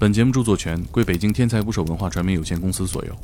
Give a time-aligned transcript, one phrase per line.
[0.00, 3.16] 本节目著作权归北京天才捕手文化传媒有限公司所有。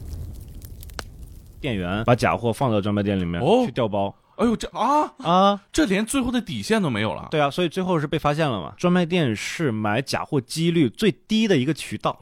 [1.61, 7.29] 店员把假货放到专卖店里面、哦去调包哎呦，这啊，啊，这连最后的底线都没有了。
[7.31, 8.75] 对啊，所以最后是被发现了嘛。
[8.77, 12.21] 专卖店是买假货几率最低的一个渠道，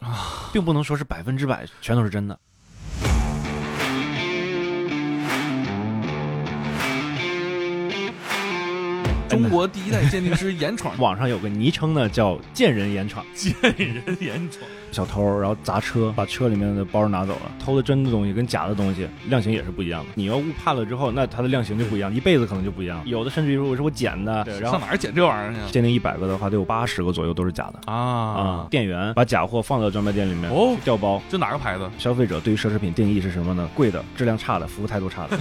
[0.53, 2.39] 并不能说是百分之百全都是真的。
[9.63, 20.11] 国第一代鉴定师严闯 网上有个昵称呢，叫“贱人严闯贱人严闯，”，小偷然后砸车，把车里面的包拿走了，偷的真的东西跟假的东西量刑也是不一样的。
[20.17, 23.01] 你要误判了之后，那他的量刑就不一样，一辈子可能就不一样。
[23.05, 27.93] 有的甚至于说我是我捡的，对，然后上哪儿捡这玩意儿去鉴定一百个的话，得有八十个左右都是假的。
[27.93, 31.23] 啊啊？，店员把假货放到专卖店里面哦去调包。
[31.29, 31.89] 这哪个牌子？
[31.99, 33.71] 消费者对于奢侈品定义是什么呢？
[33.77, 35.39] 贵的、质量差的、服务态度差的。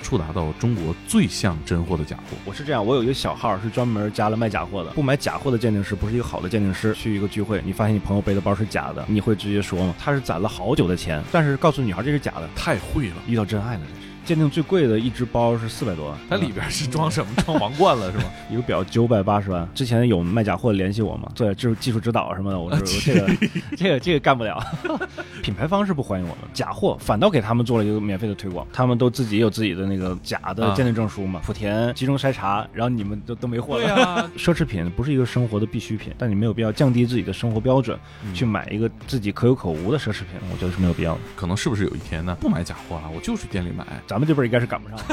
[0.00, 2.36] 触达到中国最像真货的假货。
[2.44, 4.90] 我是这样，我有一个小号是专门加了卖假货的。
[4.90, 6.92] 不买假货的鉴定师不是一个好的鉴定师。
[6.94, 9.94] 去一个聚会，你发现你朋友背的包是假的，你会直接说吗？
[9.98, 14.07] 他是攒了好久的钱，但是告诉女孩这是假的，太会了，遇到真爱了，这是。
[14.28, 17.32] 鉴定最贵的一只包是四百多万，它里边是装什么？
[17.46, 18.24] 装王冠了是吗？
[18.50, 19.66] 一个表九百八十万。
[19.74, 21.32] 之前有卖假货联系我嘛？
[21.34, 23.26] 对，就是技术指导什么的，我说这个
[23.74, 24.62] 这个 这个干不了。
[25.42, 33.84] 品牌方是不欢迎我们，假货反倒给他们做了一个免费的推广，他们都自己有自己的那个假的啊鉴定证书嘛，莆田集中筛查，然后你们都都没货了。
[33.86, 37.98] 对啊，奢侈品不是一个生活的必需品，但你没有必要降低自己的生活标准，
[38.34, 41.20] 去买一个自己可有可无的奢侈品，我觉得是没有必要的。
[41.34, 43.86] 可能是不是有一天呢，不买假货了，我就去店里买。
[44.06, 44.98] 咱们这边应该是赶不上。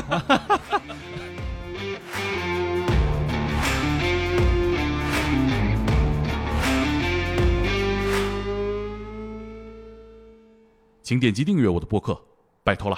[11.03, 12.19] 请点击订阅我的播客，
[12.63, 12.97] 拜托了。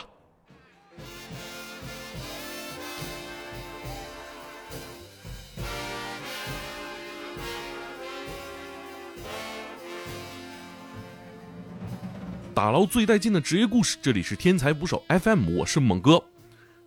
[12.58, 16.20] 打捞最带劲的职业故事，这里是天才捕手 FM，我是猛哥。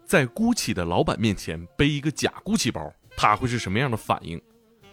[0.04, 4.42] 在 GUCCI 的老板面前背一个假 GUCCI 包，他会是什么样的反应？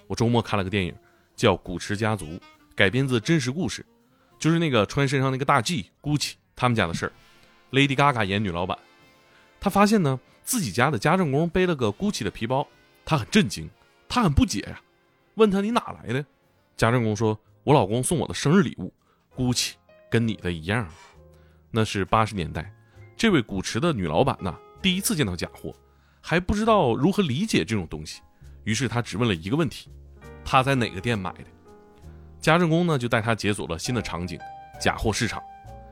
[0.06, 0.94] 我周末看了个电影，
[1.36, 2.28] 叫《古驰家族》，
[2.76, 3.84] 改编自真实故事，
[4.38, 7.12] 就是那个穿身上那个大 G GUCCI 他们家的事儿。
[7.72, 8.78] Lady Gaga 演女老板，
[9.60, 12.68] 她发现呢自己家的家政工背了个 GUCCI 的皮包，
[13.04, 13.68] 她很震惊，
[14.08, 14.80] 她很不解呀、
[15.34, 16.24] 问他你哪来的？
[16.76, 18.94] 家政工说：“我老公送我的生日礼物
[19.36, 19.72] ，GUCCI
[20.10, 20.88] 跟你的一样。”
[21.72, 22.74] 那是八十年代，
[23.16, 25.76] 这位古驰的女老板呢，第一次见到假货，
[26.22, 28.22] 还不知道如何理解这种东西，
[28.64, 29.90] 于是她只问了一个问题：
[30.46, 31.46] 她在哪个店买的？
[32.40, 34.40] 家政工呢就带她解锁了新的场景——
[34.80, 35.42] 假货市场，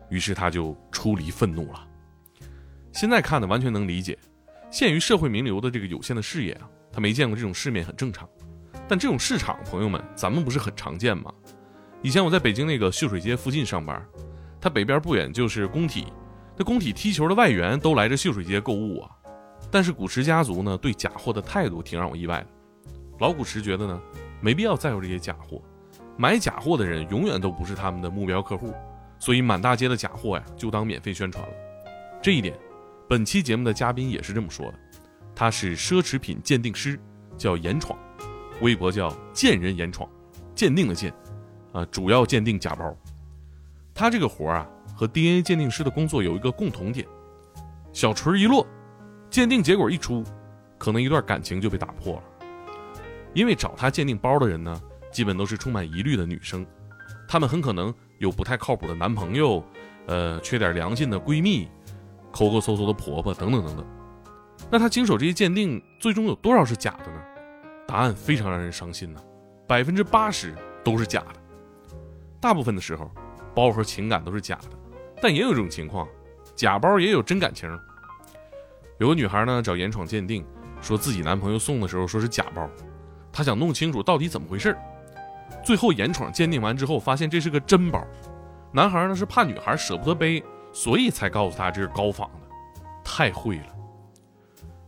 [0.09, 1.87] 于是她就出离愤怒了。
[2.93, 4.17] 现在看的完全能理解，
[4.71, 8.27] 限于社会名流的这个有限的视野啊，他没见过这种世面很正常。
[8.87, 11.33] 但这种市场，朋友们，咱们不是很常见吗？
[12.01, 14.05] 以前我在北京那个秀水街附近上班，
[14.61, 16.07] 它北边不远就是工体，
[16.55, 19.09] 那工体踢球的外援都来这秀水街购物啊。
[19.71, 22.47] 但是古驰家族呢，对假货的态度挺让我意外的。
[23.19, 24.01] 老古驰觉得呢，
[24.39, 25.61] 没必要在乎这些假货，
[26.17, 28.73] 买假货的人永远都不是他们的目标客户，
[29.17, 31.53] 所以满大街的假货呀，就当免费宣传了。
[32.21, 32.55] 这一点，
[33.09, 34.79] 本期节目的嘉宾也是这么说的。
[35.35, 36.99] 他是奢侈品鉴定师，
[37.37, 37.97] 叫严闯，
[38.61, 40.09] 微博叫贱人严闯，
[40.53, 41.13] 鉴定的鉴，
[41.75, 42.95] 啊，主要鉴定假包。
[43.93, 47.05] 他这个活儿啊，和 DNA 鉴定师的工作有一个共同点：
[47.91, 48.65] 小锤一落，
[49.29, 50.23] 鉴定结果一出，
[50.77, 52.23] 可能一段感情就被打破了。
[53.33, 54.81] 因为找他鉴定包的人呢，
[55.11, 56.65] 基本都是充满疑虑的女生，
[57.27, 59.61] 她们很可能有不太靠谱的男朋友，
[60.07, 61.67] 呃，缺点良心的闺蜜，
[62.31, 63.85] 抠抠搜搜的婆婆等等等等。
[64.71, 67.21] 那他经手这些鉴定，最终有多少是假的呢？
[67.85, 69.21] 答案非常让人伤心呢、
[69.67, 71.44] 百分之八十都是假的。
[72.45, 73.09] 大部分的时候，
[73.55, 74.77] 包和情感都是假的，
[75.19, 76.07] 但也有一种情况，
[76.55, 77.67] 假包也有真感情。
[78.99, 80.45] 有个女孩呢找严闯鉴定，
[80.79, 82.69] 说自己男朋友送的时候说是假包，
[83.33, 84.77] 她想弄清楚到底怎么回事
[85.63, 88.05] 最后严闯鉴定完之后，发现这是个真包。
[88.71, 92.47] 男孩呢是怕女孩舍不得背，所以才告诉她这是高仿的，
[93.03, 93.75] 太会了。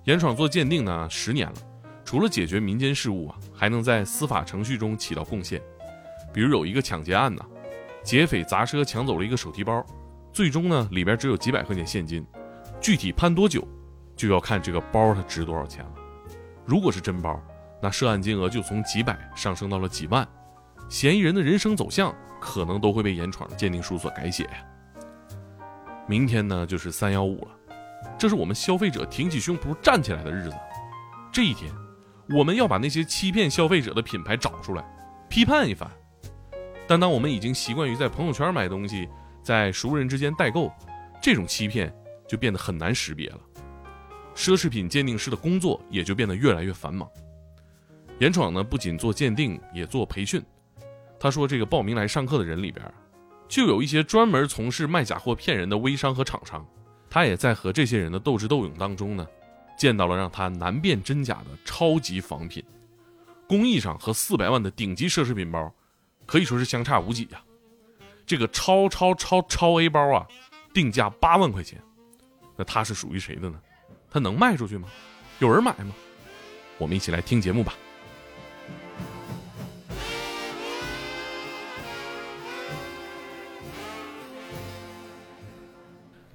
[0.03, 1.56] 严闯做鉴定呢十年了，
[2.06, 5.60] 除了解决民间事务啊，还能在司法程序中起到贡献。
[6.38, 7.44] 比如有一个抢劫案呢，
[8.04, 9.84] 劫匪砸车抢走了一个手提包，
[10.31, 12.24] 最终呢里边只有几百块钱现金，
[12.80, 13.68] 具体判多久，
[14.16, 15.92] 就要看这个包它值多少钱了。
[16.63, 17.42] 如果是真包，
[17.81, 20.28] 那涉案金额就从几百上升到了几万，
[20.88, 24.63] 嫌疑人的人生走向可能都会被严闯的鉴定书所改写呀。
[26.07, 27.48] 明天呢就是三幺五了，
[28.16, 30.56] 这是我们消费者挺起胸脯站起来的日子。
[31.31, 31.74] 这一天，
[32.30, 34.86] 我们要把那些欺骗消费者的品牌找出来，
[35.28, 35.89] 批判一番。
[36.88, 39.07] 但当我们已经习惯于在朋友圈买东西，
[39.44, 40.72] 在熟人之间代购，
[41.22, 41.94] 这种欺骗
[42.28, 43.39] 就变得很难识别了。
[44.36, 47.10] 奢侈品鉴定师的工作也就变得越来越繁忙。
[48.19, 50.42] 严闯呢，不仅做鉴定，也做培训。
[51.19, 52.86] 他说，这个报名来上课的人里边，
[53.48, 56.66] 就有一些专门从事卖假货骗人的微商和厂商。
[57.10, 59.25] 他也在和这些人的斗智斗勇当中呢，
[59.78, 62.63] 见到了让他难辨真假的超级仿品，
[63.48, 65.74] 工艺上和四百万的顶级奢侈品包，
[66.27, 67.41] 可以说是相差无几呀。
[68.27, 70.27] 这个超超超超 A 包啊，
[70.74, 71.81] 定价八万块钱，
[72.56, 73.59] 那它是属于谁的呢？
[74.12, 74.89] 它能卖出去吗？
[75.39, 75.95] 有人买吗？
[76.77, 77.74] 我们一起来听节目吧。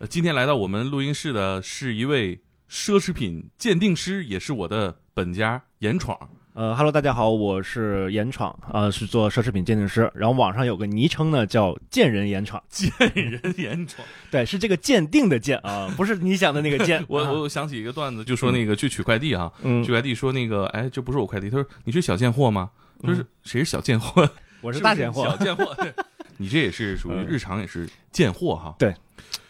[0.09, 2.37] 今天来到我们录音室的是一位
[2.69, 6.19] 奢侈品鉴定师，也是我的本家严闯。
[6.55, 17.03] 呃哈喽，大家好，我是严闯，呃，是做奢侈品鉴定师，然后网上有个昵称呢叫“贱人严闯”，贱人严闯，对，是这个鉴定的鉴啊，不是你想的那个鉴。
[17.09, 22.71] 我我想起一个段子，就说那个去取快递啊，嗯取快递说那个，哎，这不是我快递，他说你是小贱货吗？
[23.03, 24.29] 就是谁是小贱货？
[24.61, 25.75] 我是是大贱货小，贱货。
[25.81, 25.91] 对
[26.37, 28.75] 你这也是属于日常也是贱货哈。
[28.79, 28.95] 对，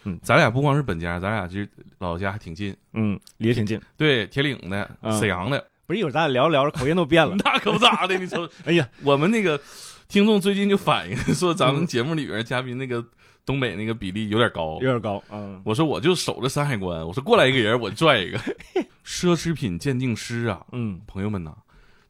[0.04, 1.68] 嗯，咱俩不光是本家，咱俩其实
[1.98, 2.76] 老家还挺近。
[2.92, 3.80] 嗯，离得挺近。
[3.96, 7.36] 对，铁岭的，嗯沈阳的，不是一会儿咱俩聊着聊着口音都变了。
[7.44, 8.16] 那可不咋的。
[8.16, 9.60] 你瞅， 哎呀，我们那个
[10.08, 13.04] 听众最近就反映说，咱们嗯节目里边嘉宾那个
[13.44, 14.88] 东北那个比例有点高有。
[14.88, 18.38] 点高，嗯，我说我就守着山海关，我说过来一个人我就拽一个。
[19.04, 21.52] 奢侈品鉴定师啊，嗯，朋友们呐，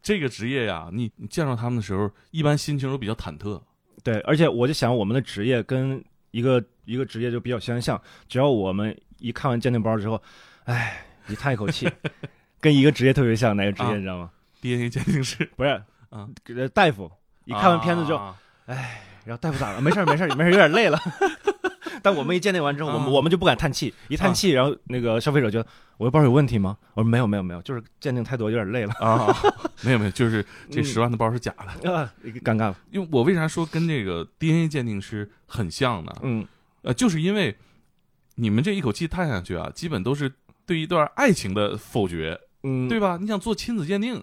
[0.00, 3.60] 这个职业呀，你你见到他们的时候，一般心情都比较忐忑。
[4.04, 10.22] 对，而且我就想，我们的职业跟一个一个职业就比较相像，只要我们一看完鉴定包之后，
[10.64, 11.88] 哎，一叹一口气，
[12.62, 14.30] 跟一个职业特别像，哪个职业啊你知道吗
[14.62, 15.68] ？DNA 鉴定师不是，
[16.08, 16.26] 啊，
[16.56, 17.10] 呃大夫
[17.44, 18.36] 一看完片子之后，啊
[19.24, 19.80] 然后大夫咋了？
[19.80, 20.98] 没事儿没事儿没事儿，有点累了。
[22.02, 26.76] 但我们一鉴定完之后，我们啊我们就不敢叹气，一叹气，然后那个消费者觉得我的包有问题吗？
[26.94, 29.32] 我说没有没有没有，就是鉴定太多，有点累了啊，
[29.82, 31.92] 没有没有，就是 这嗯十万的包是假的。
[31.92, 32.12] 啊，
[32.44, 32.76] 尴尬了。
[32.90, 36.12] 因为我为啥说跟这个 DNA 鉴定师很像呢？
[36.22, 36.46] 嗯
[36.82, 37.56] 呃，就是因为
[38.34, 40.32] 你们这一口气叹下去啊，基本都是
[40.66, 43.18] 对一段爱情的否决，嗯，对吧？
[43.20, 44.22] 你想做亲子鉴定，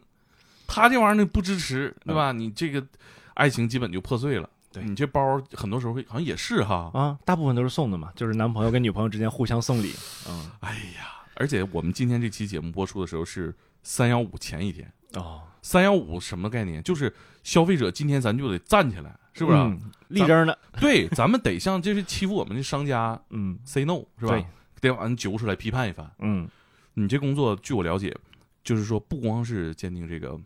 [0.68, 2.32] 他这玩意儿呢不支持，对吧？
[2.32, 2.86] 你这个
[3.34, 4.50] 爱情基本就破碎了。
[4.72, 9.94] 对你这包很多时候会好像也是哈，啊，大部分都是送的嘛，就是男朋友跟女朋友之间互相送礼。
[10.30, 13.52] 嗯哎呀，而且我们今天这期节目播出的时候是
[13.82, 16.84] 三幺五前一天，哦，三幺五什么概念？
[16.84, 17.12] 就是
[17.44, 19.58] 消费者今天咱就得站起来，是不是？
[19.58, 20.58] 嗯力争的。
[20.80, 24.32] 对，咱们得向这是欺负我们的商家嗯，say no，是吧？
[24.32, 24.46] 对
[24.82, 26.10] 得把人揪出来批判一番。
[26.20, 26.48] 嗯
[26.94, 28.16] 你这工作，据我了解，
[28.64, 30.40] 就是说不光是鉴定这个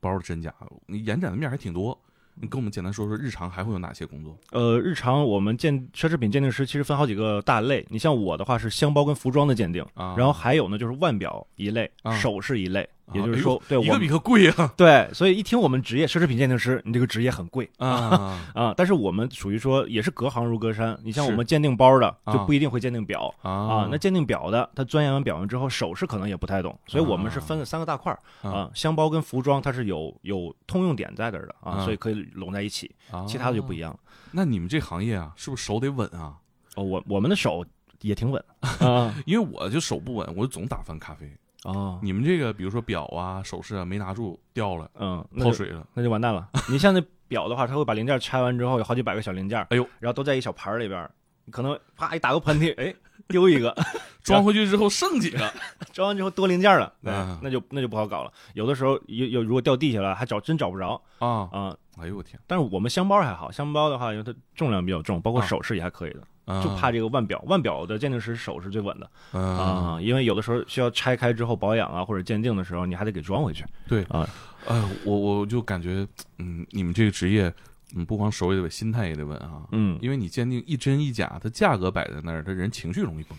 [0.00, 0.54] 包的真假，
[0.86, 1.98] 你延展的面还挺多。
[2.40, 4.38] 你跟我们简单说说日常还会有哪些工作？
[4.52, 7.84] 呃，日常我们鉴奢侈品鉴定师其实分好几个大类。
[7.90, 12.88] 你像我的话是箱包跟服装的鉴定，啊，然后还有呢就是腕表一类，啊首饰一类。
[13.08, 18.74] 啊也就是说，对一个比个贵啊 对，所以一听我们职业奢侈品鉴定师，你这个职业很贵啊 啊。
[18.76, 20.98] 但是我们属于说也是隔行如隔山。
[21.02, 23.88] 你像我们鉴定包的，啊就不一定会鉴定表啊啊。
[23.90, 28.70] 那鉴定表的，他钻研完表完之后，首饰可能也不太懂，所以我们是分了三个大块儿啊啊。
[28.74, 32.94] 箱包跟服装它是有有通用点在这儿的啊啊，所以可以拢在一起。
[33.10, 33.98] 啊其他的就不一样了。
[34.32, 36.34] 那你们这行业啊，是不是手得稳啊？
[36.76, 37.64] 哦，我我们的手
[38.02, 38.42] 也挺稳
[38.80, 39.14] 啊。
[39.24, 41.30] 因为我就手不稳，我就总打翻咖啡。
[41.64, 46.48] 哦，你们这个，比如说表啊、首饰啊，没拿住掉了，嗯，泡水了，那就完蛋了。
[46.70, 51.10] 你像那表的话，它会把零件拆完之后有好几百个小零件，哎呦，然后都在一小盘里边儿，
[51.50, 52.94] 可能啪一打个喷嚏，哎，
[53.26, 53.76] 丢一个，
[54.22, 55.52] 装回去之后剩几个
[55.92, 58.32] 装完之后多零件了，那就那就不好搞了。
[58.54, 61.48] 有的时候有有如果掉地下了，还找真找不着啊？
[61.52, 61.76] 啊。
[62.00, 67.42] 哎呦我天，但是我们箱包还好，箱包的话，因为它重量比较重，包括啊首饰也还可以的，啊就怕这个腕表。
[67.46, 73.64] 腕表的鉴定师手是最稳的啊啊，因为有的时候需要拆开之后保养啊，或者鉴定的时候，你还得给装回去。
[73.86, 74.28] 对啊，
[74.66, 76.06] 哎，我我就感觉，
[76.38, 77.52] 嗯，你们这个职业，
[77.94, 79.62] 嗯，不光手也得稳，心态也得稳啊。
[79.72, 83.36] 嗯，因为你鉴定一真一假，它价格摆在那儿，它人情绪容易崩。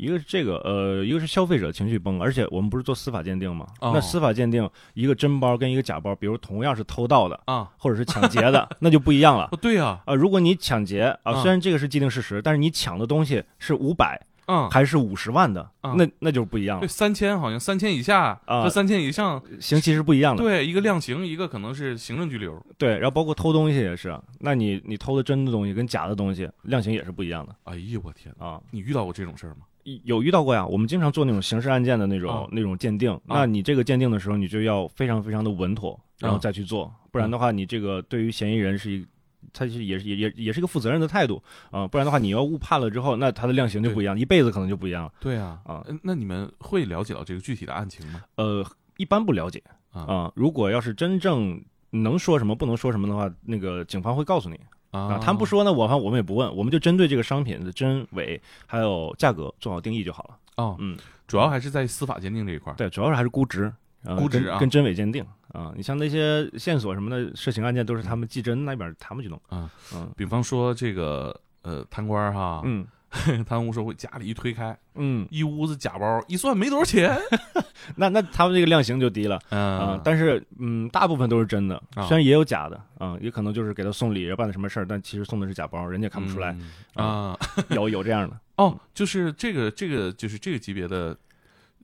[0.00, 3.66] 对，一个是这个，呃，一个是消费者情绪崩，而且我们不是做司法鉴定吗？
[3.80, 9.48] 哦那司法鉴定一个真包跟一个假包，比如同样是偷盗的啊，或者是抢劫的，那就不一样了。
[9.52, 20.42] 哦，对呀、啊、如果你抢劫啊，啊虽然这个是既定事实，但是你抢的东西是五百啊，还是五十万的，啊那那就不一样对，了，三千好像三千以下啊和三千以上，刑期是不一样的。
[20.42, 22.60] 对，一个量刑，一个可能是行政拘留。
[22.78, 28.60] 对，然后包括偷东西也是，那你你偷的真的东西跟假的东西量刑也是不一样的哎呀，我天，啊。
[28.70, 29.66] 你遇到过这种事儿吗？
[30.04, 33.18] 有遇到过呀，我们经常做那种刑事案件的那种、啊那种鉴定。
[33.24, 39.06] 那你这个鉴定的时候，你就要非常非常的稳妥，然后再去做，不然的话，你这个对于嫌疑人是一
[39.52, 45.12] 它是也是也也也是一个负责任的态度啊、不然的话，你要误判了之后，那他的量刑就不一样，一辈子可能就不一样了。
[45.18, 48.22] 对啊，啊呃那你们会了解到这个具体的案情吗？
[48.36, 48.64] 呃，
[48.96, 51.60] 一般不了解啊啊、如果要是真正
[51.90, 54.60] 能说什么不能说什么的话，那个警方会告诉你
[54.90, 60.36] 啊、啊，他们不说呢，我反正我们也不问，我们就针对这个商品的真伪还有价格做好定义就好了。
[60.56, 62.76] 哦，嗯，主要还是在司法鉴定这一块儿。
[62.76, 63.72] 对，主要是还是估值。
[64.02, 72.86] 呃估值啊跟跟真伪鉴定啊，你像那些线索什么的，涉刑案件都是他们技侦那边他们去弄啊，嗯比方说这个呃贪官哈，嗯
[73.46, 77.18] 贪污受贿，家里一推开，嗯，一屋子假包，一算没多少钱。
[77.96, 86.56] 那那他们这个量刑就低了啊、嗯，但是嗯，大部分都是真的，啊虽然也有假的啊、也可能就是给他送礼办的什么事儿，但其实送的是假包，人家看不出来，
[86.94, 87.38] 嗯啊。
[87.70, 91.16] 有有这样的， 哦，就是这个这个就是这个级别的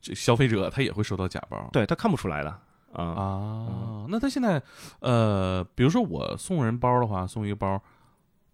[0.00, 1.68] 这消费者，他也会收到假包。
[1.72, 2.50] 对他看不出来的
[2.92, 3.04] 啊。
[3.04, 4.62] 啊，那他现在
[5.00, 7.82] 呃，比如说我送人包的话，送一个包，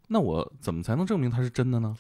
[0.08, 1.94] 那我怎么才能证明它是真的呢？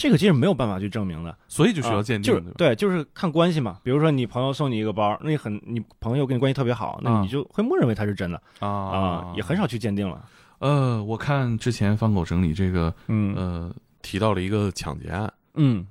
[0.00, 2.40] 这个其实没有办法去证明的，所以就需要啊鉴定，对？
[2.40, 3.78] 就是对，就是看关系嘛。
[3.82, 7.20] 比如说你朋友送你一个包，那你很你朋友跟你关系特别好，那啊。
[7.20, 8.68] 你就会默认为它是真的啊。
[8.68, 10.24] 啊，也很少去鉴定了。
[10.60, 13.34] 呃，我看之前方狗整理这个嗯。
[13.36, 15.86] 呃提到了一个抢劫案，嗯。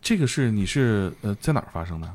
[0.00, 2.08] 这个是你是呃在哪儿发生的？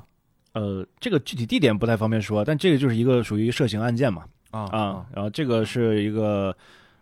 [0.53, 4.62] 呃，这个具体地点不太方便说，但这个就是一个属于涉刑案件嘛啊。
[4.72, 6.56] 啊，然后这个是一个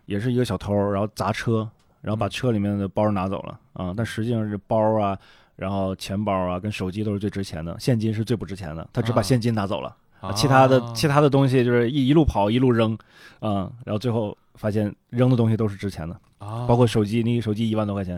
[0.06, 1.70] 也是一个小偷，然后砸车，
[2.02, 5.18] 然后把车里面的包拿走了啊，但实际上是包啊。
[5.56, 8.88] 然后钱包啊，跟手机都是最值钱的，现金是最不值钱的。
[8.94, 12.98] 他只把啊现金拿走了，啊其他的其他的东西就是一一路跑一路扔，
[13.42, 18.16] 啊、然后最后发现扔的东西都是值钱的，啊，包括手机，你手机一万多块钱，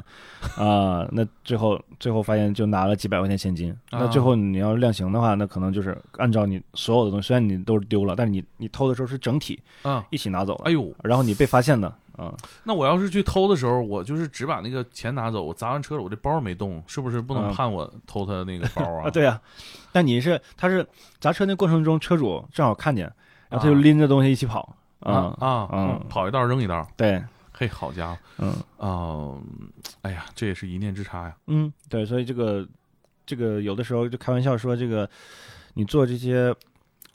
[0.56, 11.92] 啊、那最后最后发现就拿了几百块钱现金，那最后你要量刑的话，那可能就是按照你所有的东西，虽然你都是丢了，但是你你偷的时候是整体啊，一起拿走了，哎呦，然后你被发现的，
[12.22, 19.08] 啊、那我要是去偷的时候，我就是只把那个钱拿走，我砸完车了，我这包没动，是不是不能嗯判我偷他那个包啊？
[19.08, 19.42] 啊，对啊，
[19.92, 20.86] 但你是他是
[21.20, 23.06] 砸车那过程中，车主正好看见，
[23.50, 28.54] 然后他就啊拎着东西一起跑，啊啊嗯跑一道扔一道，对，嘿，好家伙，嗯。
[28.78, 29.36] 啊，
[30.02, 31.36] 哎呀，这也是一念之差呀。
[31.48, 32.68] 嗯，对，所以这个
[33.26, 35.10] 这个有的时候就开玩笑说，这个
[35.76, 36.54] 你做这些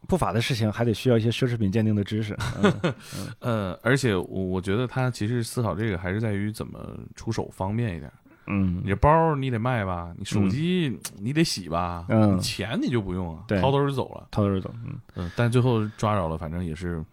[0.09, 2.37] 不法的事情，还得需要一些奢侈品鉴定的知识。
[2.63, 2.95] 嗯
[3.41, 6.79] 呃，而且我我觉得他其实思考这个还是在于怎么
[7.15, 8.11] 出手方便一点。
[8.49, 14.29] 嗯你这包你得卖吧，你手机你得洗吧，嗯钱你就不用啊，对掏兜就走了。
[14.31, 17.05] 掏兜就走，嗯嗯，但最后抓着了，反正也是，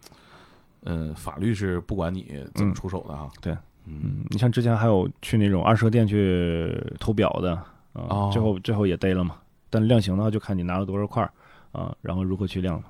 [0.83, 3.27] 嗯，法律是不管你怎么嗯出手的哈。
[3.41, 3.51] 对，
[3.87, 7.53] 嗯嗯，你像之前还有去那种二手店去偷表的
[7.93, 9.37] 啊、哦最后最后也逮了嘛。
[9.71, 11.31] 但量刑的话，就看你拿了多少块儿
[11.73, 12.81] 啊，然后如何去量。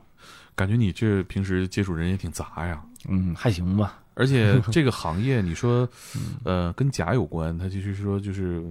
[0.56, 2.86] 感觉你这平时接触人也挺杂呀。
[3.10, 4.00] 嗯，还行吧。
[4.14, 8.64] 而且 这个行业，你说，嗯呃，跟假有关，它其实说就是，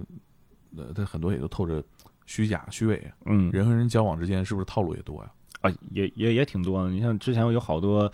[0.77, 1.83] 呃，它很多也都透着
[2.25, 3.03] 虚假、虚伪。
[3.25, 5.29] 嗯，人和人交往之间，是不是套路也多呀？
[5.59, 6.89] 啊，也也也挺多的。
[6.89, 8.09] 你像之前有好多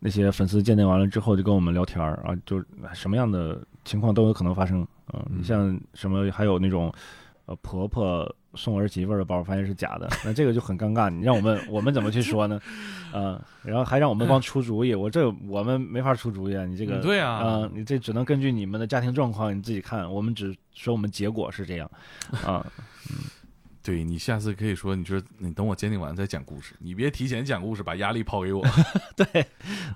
[0.00, 2.60] 那些粉丝鉴定完了之后，就跟我们聊天儿啊，就
[2.92, 4.86] 什么样的情况都有可能发生。
[5.12, 6.92] 嗯，像什么还有那种
[7.46, 11.10] 呃婆婆送儿媳妇的包，发现是假的， 那这个就很尴尬。
[11.10, 12.60] 你让我们 我们怎么去说呢？
[13.12, 16.64] 啊， 然后还让我们帮出主意，我这我们没法出主意啊。
[16.64, 21.90] 你这个嗯对啊啊，你这只能根据你们的家庭状况你自己看，我们只说我们结果是这样
[22.44, 22.64] 啊。
[23.84, 28.64] 对你下次可以说，你说你等我鉴定完再讲故事，你别提前讲故事，把压力抛给我。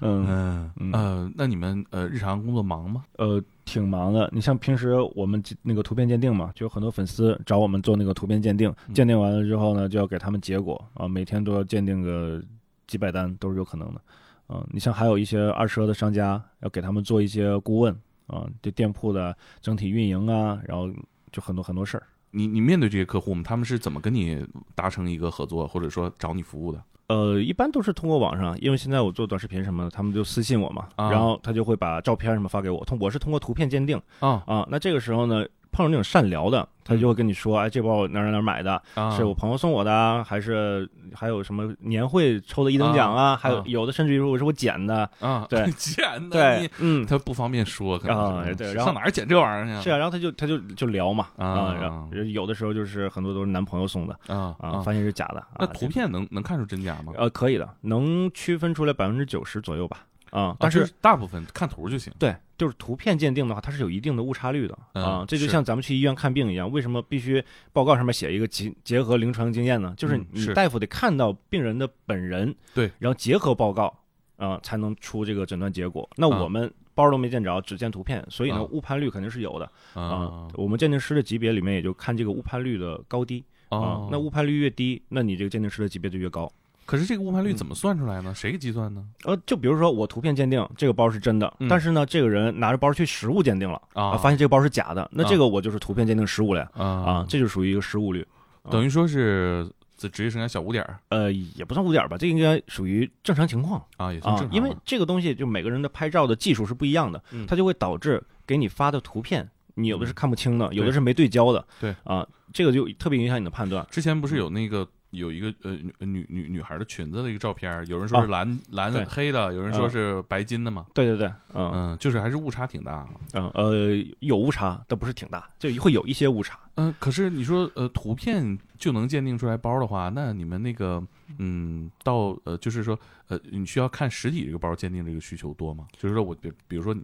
[0.00, 3.04] 嗯嗯嗯呃，那你们呃日常工作忙吗？
[3.16, 4.30] 呃，挺忙的。
[4.32, 12.42] 你像平时我们那个图片鉴定嘛，就有很多粉丝找我们做那个图片鉴定，嗯鉴定完了之后呢，就要给他们结果啊，每天都要鉴定个
[12.86, 14.00] 几百单都是有可能的。
[14.46, 17.94] 啊，你像还有一些二车的商家要给他们做一些顾问
[18.28, 20.88] 啊，对店铺的整体运营啊，然后
[21.32, 22.04] 就很多很多事儿。
[22.30, 26.80] 你你面对这些客户们，他们是怎么跟你达成一个合作，或者说找你服务的？
[27.08, 34.66] 呃，一般都是通过网上，因为现在我做短视频什么的，他们就私信我嘛，啊然后他就会把照片什么发给我，通我是通过图片鉴定啊啊。
[34.70, 35.46] 那这个时候呢，
[35.76, 43.32] 碰到那种善聊的，他就会跟你说，哎，这包我哪儿哪儿哪买的，啊，是我朋友送我的啊，还是还有什么年会抽的一等奖啊？
[43.32, 55.40] 啊还有啊有的甚至于说是我捡的，啊，对 捡的，对，嗯，他不方便说，可能是啊对然后上哪儿捡这玩意儿去是啊，然后他就他就就聊嘛啊然后有的时候就是很多都是男朋友送的啊啊，发现是假的。
[55.40, 57.12] 啊那图片能能看出真假吗？
[57.18, 59.98] 呃可以的，能区分出来百分之九十左右吧。
[60.30, 62.12] 啊，但啊就是大部分看图就行。
[62.18, 65.24] 对，就是图片鉴定的话，它是有一定的误差率的嗯啊。
[65.26, 67.42] 这就像咱们去医院看病一样，为什么必须
[67.72, 69.94] 报告上面写一个结结合临床经验呢？
[69.96, 73.96] 就是你大夫得看到病人的本人，对，然后结合报告
[74.36, 76.08] 啊，才能出这个诊断结果。
[76.16, 80.48] 那啊我们包都没见着，只见图片，所以呢啊误判率肯定是有的啊啊。
[80.54, 86.50] 我们鉴定师的级别里面也就看这个误判率的高低啊哦，，那误判率越低，那你这个鉴定师的级别就越高。
[86.86, 88.32] 可是这个误判率怎么算出来呢？
[88.34, 89.04] 谁给计算呢？
[89.24, 91.68] 呃，就比如说我图片鉴定这个包是真的，嗯。
[91.68, 94.16] 但是呢，这个人拿着包去实物鉴定了啊。
[94.16, 96.86] 发现这个包是假的，那这个我就是图片鉴定失误了呀啊。
[96.86, 98.26] 啊，这就属于一个失误率。
[98.70, 100.98] 等于说是这职业生涯小污点儿？
[101.08, 103.82] 呃，也不算污点儿吧，这应该属于正常情况。
[103.96, 107.46] 啊，也算啊正，常因为这个东西就每个人的拍照的技术是不一样的，嗯。
[107.46, 111.94] 它就会导致给你发的图片，你有的是看不清的，有的是没对焦的，对。
[112.04, 113.84] 啊，这个就特别影响你的判断。
[113.90, 114.86] 之前不是有那个
[115.16, 123.08] 有一个呃女女女女孩的裙子的一个照片，有人说是蓝蓝黑的，有人说是白金的嘛，对对对，嗯嗯，就是还是误差挺大啊。
[123.34, 126.58] 嗯呃，有误差，但不是挺大，就会有一些误差。
[126.76, 131.02] 嗯，可是你说呃图片就能鉴定出来包的话，那你们那个
[131.38, 135.86] 嗯到呃就是说呃你需要看实体这个包鉴定这个需求多吗？
[135.96, 136.94] 就是说我比比如说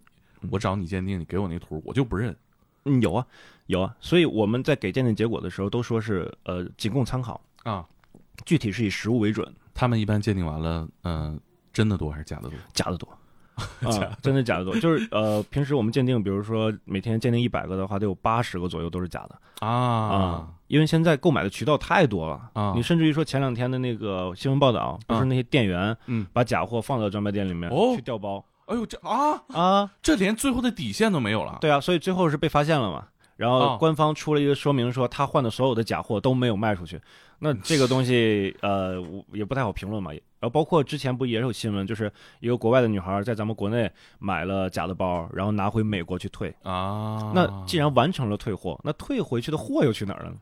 [0.51, 2.37] 我找你鉴定，你给我那图我就不认
[2.85, 3.27] 嗯，有啊，
[3.67, 7.87] 有啊，所以我们在给鉴定结果的时候都说是呃仅供参考，啊。
[8.45, 11.41] 具体是以实物为准，他们一般鉴定完了，嗯、
[11.73, 12.59] 真的多还是假的多？
[12.73, 13.09] 假的多。
[13.83, 19.39] 啊， 真的假的多，就是呃，平时我们鉴定，比如说每天鉴定一百个的话，得有八十个左右都是假的。
[19.67, 19.69] 啊。
[19.69, 22.51] 啊，因为现在购买的渠道太多了。
[22.55, 22.73] 啊。
[22.75, 27.95] 你甚至于说前两天的那个新闻报道，不是那些店员嗯，把假货放到专卖店里面哦。
[27.95, 28.43] 去调包。
[28.67, 31.59] 哎呦这啊，啊，这连最后的底线都没有了。
[31.61, 33.07] 对啊，所以最后是被发现了嘛。
[33.37, 33.77] 然后哦。
[33.79, 36.99] 官方出了一个说明，说他换的所有的假货都没有卖出去。
[37.45, 40.13] 那这个东西，呃，我也不太好评论嘛。
[40.13, 46.55] 然后包括之前不也有新闻，就是一个国外的女孩在咱们国内买了假的包，然后拿回美国去退。
[46.63, 50.37] 啊，那既然完成了退货，那退回去的货又去哪儿了呢？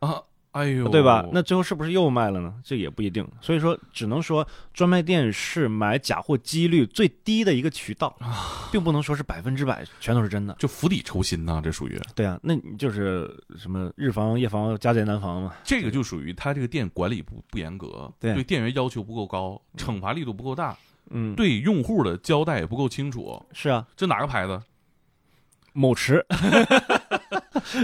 [0.00, 0.22] 啊，
[0.54, 1.26] 哎呦，对吧？
[1.32, 2.54] 那最后是不是又卖了呢？
[2.62, 3.26] 这也不一定。
[3.40, 8.16] 所以说，只能说专卖店是买假货几率最低的一个渠道，
[8.70, 10.54] 并不能说是百分之百全都是真的。
[10.58, 15.52] 就釜底抽薪呐、这属于对啊，那你就是什么日防夜防，家贼难防嘛。
[15.64, 20.76] 这个就属于他这个店管理不不严格，对店员要求不够高，惩罚力度不够大，
[21.10, 23.44] 嗯，对用户的交代也不够清楚。
[23.52, 24.62] 是啊，这哪个牌子？
[25.72, 26.24] 某驰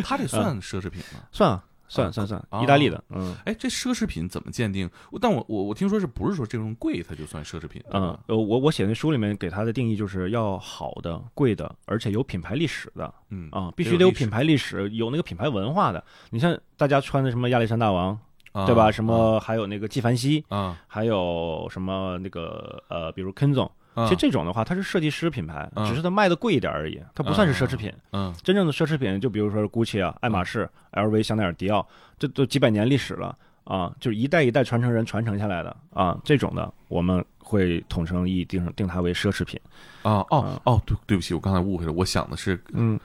[0.04, 1.18] 他这算奢侈品吗？
[1.32, 4.88] 算啊，啊算算算啊，意大利的，嗯哎，这奢侈品怎么鉴定？
[5.20, 7.82] 但我我我听说是不是说这种贵它就算奢侈品？
[7.90, 16.02] 嗯呃，我我写那书里面给它的定义就是要好的、贵的，而且有品牌历史的嗯啊，必须得有品牌历史，有那个品牌文化的。
[16.30, 18.16] 你像大家穿的什么亚历山大王，
[18.52, 18.90] 啊对吧？
[18.92, 20.80] 什么还有那个纪梵希，啊？
[20.86, 27.92] 还有什么那个呃，比如 Ken 总，啊其实这种的话，它是设计师品牌，嗯只是它卖的贵一点而已，它不算是奢侈品。
[28.12, 31.86] 嗯真正的奢侈品，就比如说 GUCCI 啊、爱马仕、LV、香奈儿、迪奥，
[32.18, 39.60] 这都几百年历史了啊，就是一代一代传承人传承下来的啊，这种的我们会统称意义定定它为奢侈品。
[40.02, 42.98] 啊哦哦，对对不起，我刚才误会了，我想的是嗯，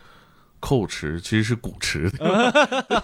[0.62, 2.10] 蔻驰，其实是古驰。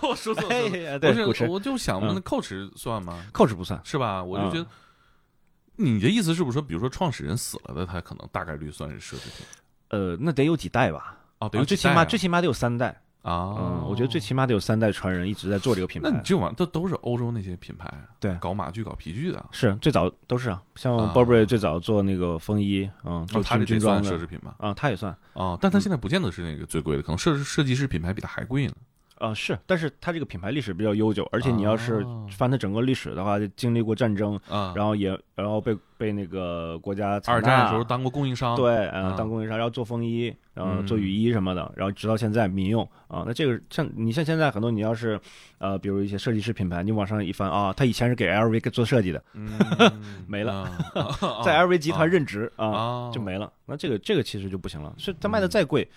[0.02, 3.22] 我说错了，不是，古驰、我就想那蔻驰算吗？
[3.34, 3.80] 蔻驰不算。
[3.84, 4.24] 是吧？
[4.24, 4.68] 我就觉得，
[5.82, 9.46] 你的意思是不是说，比如说创始人死了的，他可能大概率算是奢侈品？
[9.90, 11.18] 呃，那得有几代吧？
[11.40, 13.02] 哦，得啊最起码有几代啊最起码得有三代。
[13.22, 16.18] 啊，嗯，我觉得最起码得有三代传人一直在做这个品牌那。
[16.18, 17.88] 你这玩意儿，这都是欧洲那些品牌，
[18.20, 24.56] 对搞马具、搞皮具的，是最早都是啊，像啊 Burberry 最早做那个风衣，嗯，做哦他军军算奢侈品吧？
[24.58, 28.74] 啊，它也算哦，但他现在不见得是那个最贵的，可能设设计师品牌比他还贵呢。
[29.22, 43.24] 啊，是，但是它这个品牌历史比较悠久，而且你要是哦翻它整个历史的话，就经历过战争，啊，然后也然后被被那个国家二战的时候当过供应商，对，嗯啊，当供应商，然后做风衣，然后嗯做雨衣什么的，然后直到现在民用啊。
[43.26, 45.20] 那这个像你像现在很多，你要是
[45.60, 49.50] 呃，比如一些设计师品牌，你往上一翻啊，他以前是给 LV 做设计的，嗯，
[50.28, 50.72] 没了啊
[51.44, 53.52] 在 LV 集团任职啊，啊，就没了。
[53.68, 55.88] 那这个这个其实就不行了，是它卖的再贵，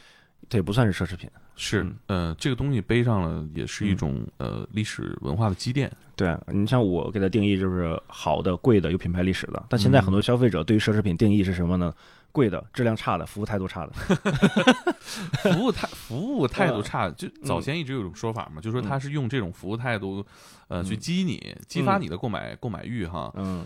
[0.48, 1.28] 它也不算是奢侈品。
[1.56, 5.90] 是嗯，呃，这个东西背上了也是一种呃历史文化的积淀。
[6.16, 11.94] 对啊你像我给它定义就是好的、贵的、有品牌历史的，但现在很多消费者对于奢侈品定义是什么呢？
[12.32, 13.92] 贵的、质量差的、服务态度差的。
[15.42, 20.24] 服务态服务态度嗯差，就早前一直有一种说法嘛，就说他是用这种服务态度，
[20.66, 23.32] 呃，去激你，激发你的购买购买欲哈。
[23.36, 23.64] 嗯，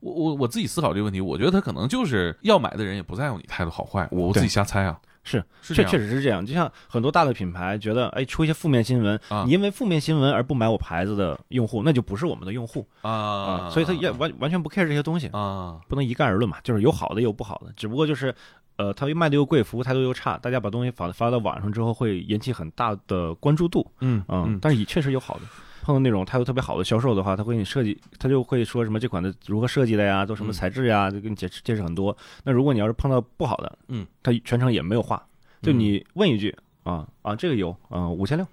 [0.00, 6.44] 我我我自己思考这个问题，我觉得他可能就是要买的人也不在乎你态度好坏，我我自己瞎猜啊，是确确实是这样。
[6.44, 13.70] 就像很多大的品牌觉得，哎，出一些负面新闻，啊你因为负面新闻而不买我牌子的用户，那就不是我们的用户啊啊。
[13.70, 16.56] 所以他也完完全不 care 这些东西，啊不能一概而论嘛。
[16.62, 18.34] 就是有好的也有不好的，只不过就是。
[18.76, 25.42] 呃，他卖的又贵，服务态度又差，大家把东西发发到网上之后，会引起很大的关注度，嗯嗯，但是也确实有好的。
[25.90, 32.16] 碰到那种态度特别好的销售的话，他会给你设计，他就会说什么这款的如何设计的呀，都什么嗯材质呀，就给你解释解释很多。
[32.44, 35.26] 那如果你要是碰到不好的，嗯，他全程也没有话，
[35.62, 38.46] 就你问一句啊啊，这个有啊五千六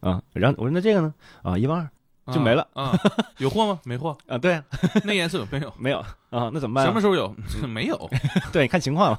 [0.00, 1.14] 啊，然后我说那这个呢？
[1.42, 1.88] 啊一万二
[2.30, 2.92] 就没了啊。
[3.38, 3.80] 有货吗？
[3.84, 4.16] 没货。
[4.28, 4.62] 啊，对，
[5.04, 5.72] 那颜色有没有？
[5.78, 5.98] 没有
[6.30, 6.86] 啊，那怎么办啊？
[6.86, 7.34] 什么时候有？
[7.66, 8.10] 没有，
[8.52, 9.18] 对，看情况了。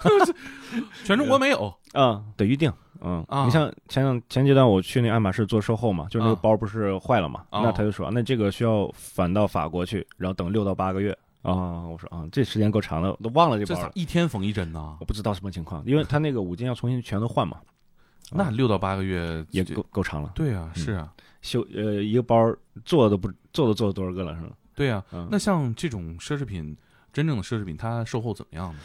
[1.03, 1.73] 全中国没有。
[1.93, 2.71] 啊，得预定。
[3.05, 11.11] 嗯，啊你像前两前阶段我去那爱马仕做售后嘛，就是那个啊包不是坏了嘛，哦那他就说那这个需要返到法国去，然后等六到八个月
[11.41, 11.81] 啊。
[11.85, 13.91] 我说啊，这时间够长了，我都忘了这包了。
[13.93, 15.05] 一天缝一针呢我？
[15.05, 17.57] 不知道什么情况，因为他那个五金要重新全都换嘛，
[18.31, 20.31] 那六到八个月也够够长了。
[20.33, 21.11] 对啊，嗯是啊，
[21.43, 22.51] 修呃一个包
[22.83, 24.49] 做都不做都做了多少个了是吗？
[24.73, 25.03] 对啊。
[25.11, 26.75] 嗯，那像这种奢侈品，
[27.13, 28.79] 真正的奢侈品，它售后怎么样呢？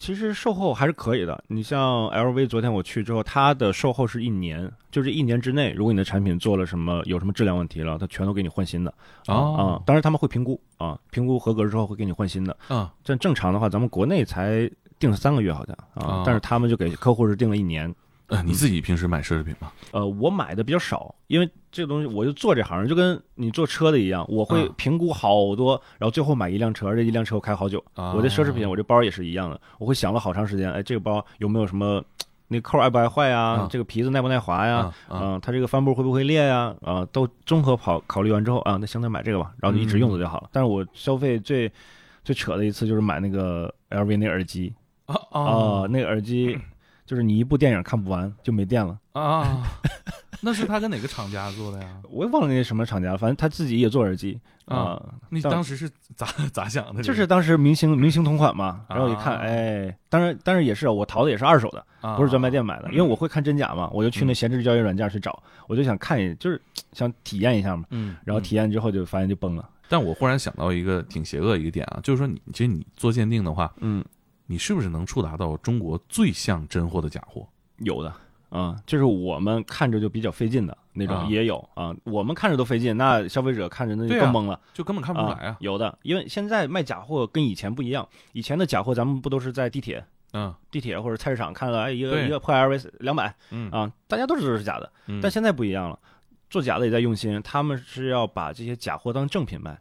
[0.00, 1.42] 其实售后还是可以的。
[1.48, 8.94] 你像 LV，昨天我去之后，它的售后是一年，就是一年之内，如果你的产品做了什么有什么质量问题了，它全都给你换新的
[9.26, 9.82] 啊！
[9.84, 12.56] 当然他们会评估啊，评估合格之后会给你换新的。
[12.68, 17.92] 啊但正常的话，咱们国内才定三个月好像啊啊，但是他们就给客户是定了一年。
[18.28, 19.72] 呃，你自己平时买奢侈品吗？
[19.90, 27.82] 呃，我买的比较少，因为这个东西我就做这行，就跟你做车的一样，我会啊评估好多，然后最后买一辆车，而且一辆车我开好久。
[27.94, 32.04] 啊我的奢侈品，我这包也是一样的，我会想了好长时间，哎，这个包有没有什么
[32.48, 33.40] 那扣爱不爱坏呀？
[33.40, 34.92] 啊这个皮子耐不耐滑呀？
[35.08, 36.74] 啊它这个帆布会不会裂呀？
[36.82, 40.50] 啊，都综合考考虑完之后啊，那行，那买这个吧，然后就一直用着就好了。
[40.52, 41.70] 但是我消费最
[42.24, 44.74] 最扯的一次就是买那个 LV 那耳机
[45.06, 46.58] 啊啊啊，那个耳机
[47.08, 48.98] 就是你一部电影看不完就没电了。
[49.12, 49.64] 啊！
[50.40, 51.96] 那是他跟哪个厂家做的呀？
[52.10, 55.00] 我也忘了那什么厂家，反正他自己也做耳机啊。
[55.02, 57.02] 但你当时是咋咋想的？
[57.02, 66.60] 就是当时明星明星同款嘛，啊然后一看，哎，当然当然也是我淘的也是二手的，啊不是专卖店买的，因为我会看真假嘛，我就去那嗯闲置交易软件去找，我就想看一，就是
[66.92, 74.04] 想体验一下嘛，嗯，然后体验之后就发现就崩了，但我忽然想到一个挺邪恶的一个点啊，就是说你其实你做鉴定的话，嗯，
[74.48, 77.46] 你是不是能触达到中国最像真货的假货？
[77.76, 78.12] 有的。
[78.50, 84.58] 啊、就是我们看着就比较费劲的那种啊也有啊，我们看着都费劲，那消费者看着那就更懵了。
[84.72, 85.56] 就根本看不出来啊。
[85.60, 94.90] 有的，因为现在卖假货跟以前不一样，以前的假货咱们不都是在地铁、嗯地铁或者菜市场看到，哎，一个一个破 LV 两百嗯啊，大家都知道是假的。
[95.08, 95.98] 嗯但现在不一样了，
[96.48, 99.78] 做假的也在用心，他们是要把这些假货当正品卖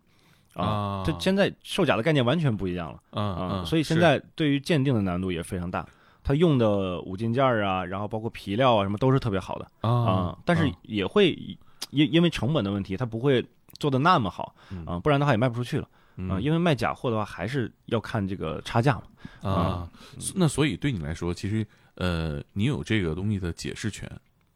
[0.58, 0.66] 啊。
[0.66, 5.88] 啊，这现在售假的概念完全不一样了嗯啊，嗯，所以现在对于鉴定的难度也非常大。
[6.24, 11.32] 它用的五金件儿啊，然后包括皮料啊，什么都是特别好的啊啊，但是也会
[11.92, 13.46] 因因为成本的问题，它不会
[13.80, 15.90] 做的那么好嗯啊，不然的话也卖不出去了啊。
[16.18, 19.50] 嗯因为卖假货的话，还是要看这个差价嘛。
[19.50, 19.90] 啊，
[20.36, 21.66] 那所以对你来说，其实
[21.96, 24.10] 呃，你有这个东西的解释权，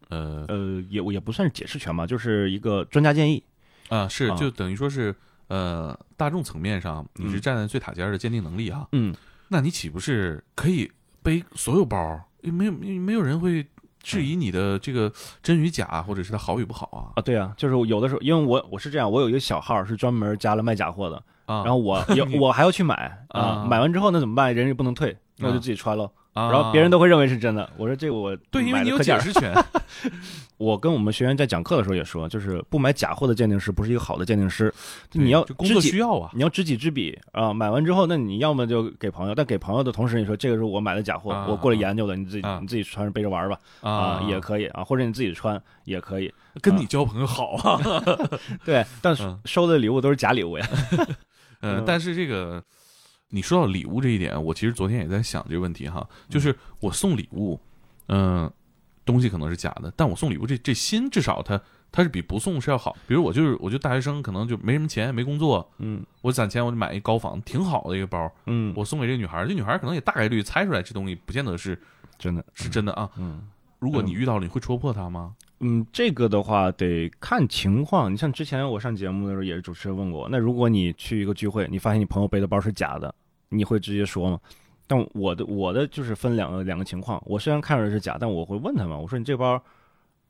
[0.10, 3.42] 呃呃，也也不算是解释权吧，就是一个专家建议。
[3.88, 5.16] 啊是啊就等于说是
[5.52, 9.14] 呃大众层面上你是嗯站在最塔尖儿的鉴定能力啊，嗯，
[9.50, 10.90] 那你岂不是可以
[11.22, 12.20] 背所有包？
[12.42, 13.68] 没有没有人会
[14.02, 15.12] 质疑你的这个
[15.44, 17.12] 真与假，或者是它好与不好啊？
[17.16, 24.56] 啊，对啊，就是有的时候，因为我我是这样，我有一个小号是专门加了卖假货的，啊，然后我也 我还要去买啊买完之后那怎么办？
[24.56, 26.04] 人也不能退，那我就自己穿喽。
[26.04, 27.70] 然然后别人都会认为是真的。
[27.78, 28.98] 我说这个我对，因为你有。
[29.00, 29.54] 解释权
[30.58, 34.72] 我跟我们学员在讲课的时候也说，就是不买假货的鉴定师不是一个好的鉴定师，
[35.13, 36.30] 你要工作需要啊。
[36.36, 37.52] 你要知己知彼啊。
[37.52, 46.32] 买完之后，那你要么就给朋友，但给朋友的同时，你说这个是我买的假货，啊我过来研究的，你自己啊你自己穿着背着玩吧啊，也可以啊，或者你自己穿也可以。
[46.62, 47.82] 跟你交朋友好啊。
[48.63, 50.67] 对，但是嗯收的礼物都是假礼物呀。
[51.62, 52.63] 呃， 嗯但是这个
[53.32, 57.60] 你说到礼物这一点，我其实昨天也在想这个问题哈，就是我送礼物，
[58.10, 58.52] 嗯、
[59.04, 61.60] 东西可能是假的，但我送礼物这这心至少它
[61.91, 62.96] 它是比不送是要好。
[63.08, 71.82] 比如我就是我就大学生，可能就没什么钱，没工作，嗯我攒钱我就买一高仿挺好的一个包，嗯，我送给这女孩儿，这女孩儿可能也大概率猜出来这东西不见得是
[72.20, 73.10] 真的是真的啊。
[73.17, 73.41] 嗯。
[73.80, 75.34] 如果你遇到了，你会戳破她吗？
[75.60, 78.13] 嗯，这个的话得看情况。
[78.13, 83.12] 你像之前我上节目的时候，也是主持人问过我，那如果你去一个聚会，你发现你朋友背的包是假的，
[83.52, 84.40] 你会直接说吗？
[84.88, 87.22] 但我的我的就是分两个两个情况。
[87.26, 89.62] 我虽然看着是假，但我会问他们，我说你这包，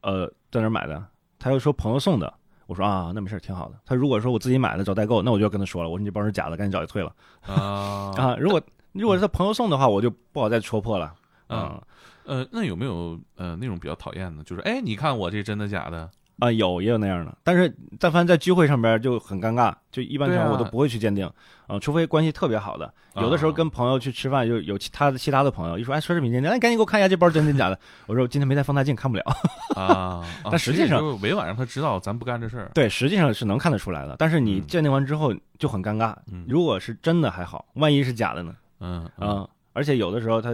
[0.01, 1.03] 呃，在哪买的？
[1.39, 2.33] 他又说朋友送的。
[2.67, 3.75] 我说啊，那没事儿，挺好的。
[3.85, 8.35] 他如果说我自己买的找代购，那我就要跟他说了，我说你这包是假的，赶紧找去退了啊啊。
[8.39, 8.61] 如果
[8.93, 11.13] 如果是他朋友送的话，我就不好再戳破了
[11.49, 11.81] 嗯。
[12.23, 14.43] 呃，那有没有呃那种比较讨厌的？
[14.43, 16.09] 就是哎，你看我这真的假的？
[16.41, 21.31] 啊，有也有那样的，但是但凡在聚会上边就很尴尬，就一般情况我都不会去鉴定
[21.67, 22.91] 啊、除非关系特别好的。
[23.15, 27.79] 有的时候啊跟朋友去吃饭，就有其他的其他的朋友一说，哎，奢侈品鉴定，哎，赶紧给我看一下这包真真假的。
[28.07, 29.23] 我说我今天没带放大镜，看不了。
[29.79, 32.71] 啊，但实际上就委婉让他知道咱不干这事儿。
[32.73, 36.15] 对，实际上是能看得出来的，但是你嗯鉴定完之后就很尴尬。
[36.31, 38.55] 嗯如果是真的还好，万一是假的呢？
[38.79, 40.51] 嗯啊、而且有的时候他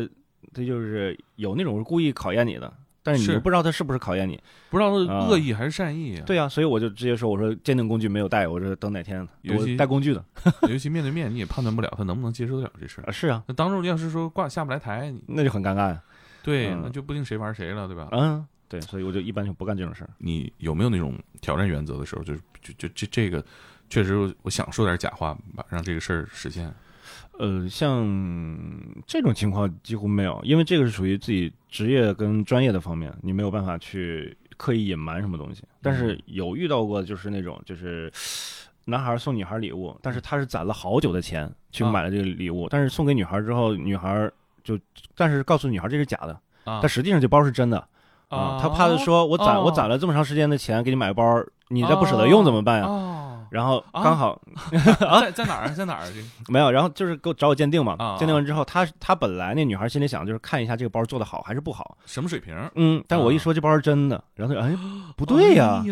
[0.54, 2.72] 他就是有那种是故意考验你的，
[3.08, 4.38] 但是你又不知道他是不是考验你。
[4.70, 6.24] 不知道是啊恶意还是善意啊。
[6.26, 10.24] 对呀、所以我就直接说，我说鉴定工具没有带，我说等哪天我带工具的
[10.70, 13.06] 尤其面对面，你也判断不了他能不能接受得了这事儿。
[13.08, 16.02] 啊，是啊，那当众要是说挂下不来台，那就很尴尬呀。
[16.44, 18.10] 对，嗯那就不定谁玩谁了，对吧？
[18.12, 20.10] 嗯，对，所以我就一般就不干这种事儿。
[20.18, 22.24] 你有没有那种挑战原则的时候？
[22.24, 23.44] 就是就就这这个，
[23.90, 26.74] 确实我想说点假话，把让这个事儿实现。
[27.40, 28.06] 呃，像
[29.06, 35.64] 这种情况几乎没有，因为这个是属于自己职业跟专业的方面，你没有办法去刻意隐瞒什么东西。
[35.82, 38.12] 但是有遇到过，就是那种就是
[38.86, 44.30] 男孩送女孩礼物，但是他是攒了好久的钱去啊买了这个礼物，但是送给女孩之后，女孩
[44.64, 44.80] 就
[45.16, 47.78] 但是告诉女孩这是假的，啊但实际上这包是真的
[48.30, 48.58] 啊。
[48.60, 51.24] 他怕的说我攒、我攒了了这么长时间的钱给你买包，
[51.70, 52.86] 你再不舍得用怎么办呀？
[52.88, 53.14] 哦
[53.50, 54.38] 然后啊刚好、
[55.22, 55.70] 在在哪儿？
[55.72, 56.04] 在哪儿？
[56.12, 57.96] 这 没有，然后就是给我找我鉴定嘛。
[57.98, 61.98] 啊鉴定完之后，他他本来那女孩心里想就是看一下这个包做的好还是不好。
[62.06, 62.54] 什么水平？
[62.76, 64.78] 嗯，但我一说这包是真的，然后他就哎
[65.16, 65.88] 不对呀、哎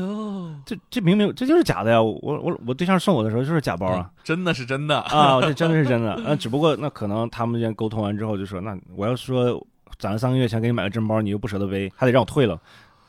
[0.66, 2.02] 这这明明这就是假的呀！
[2.02, 5.00] 我我我对象送我的时候就是假包啊、真的是真的。
[5.00, 6.14] 啊，这 真的是真的。
[6.26, 9.66] 那只不过那可能他们之间沟通完之后就说，那我要说
[9.98, 12.60] 攒了三个月钱给你买个真包，你又不舍得背，还得让我退了，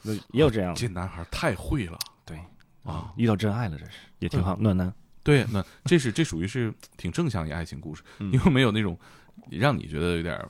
[0.02, 0.80] 那也有这样的。
[0.80, 1.98] 这男孩太会了对
[2.86, 3.12] 啊！
[3.16, 4.92] 遇到真爱了，这是也挺好，暖男。
[5.22, 8.96] 对，那这是这属于是挺正向一爱情故事，嗯你有没有那种
[9.50, 10.48] 让你觉得有点儿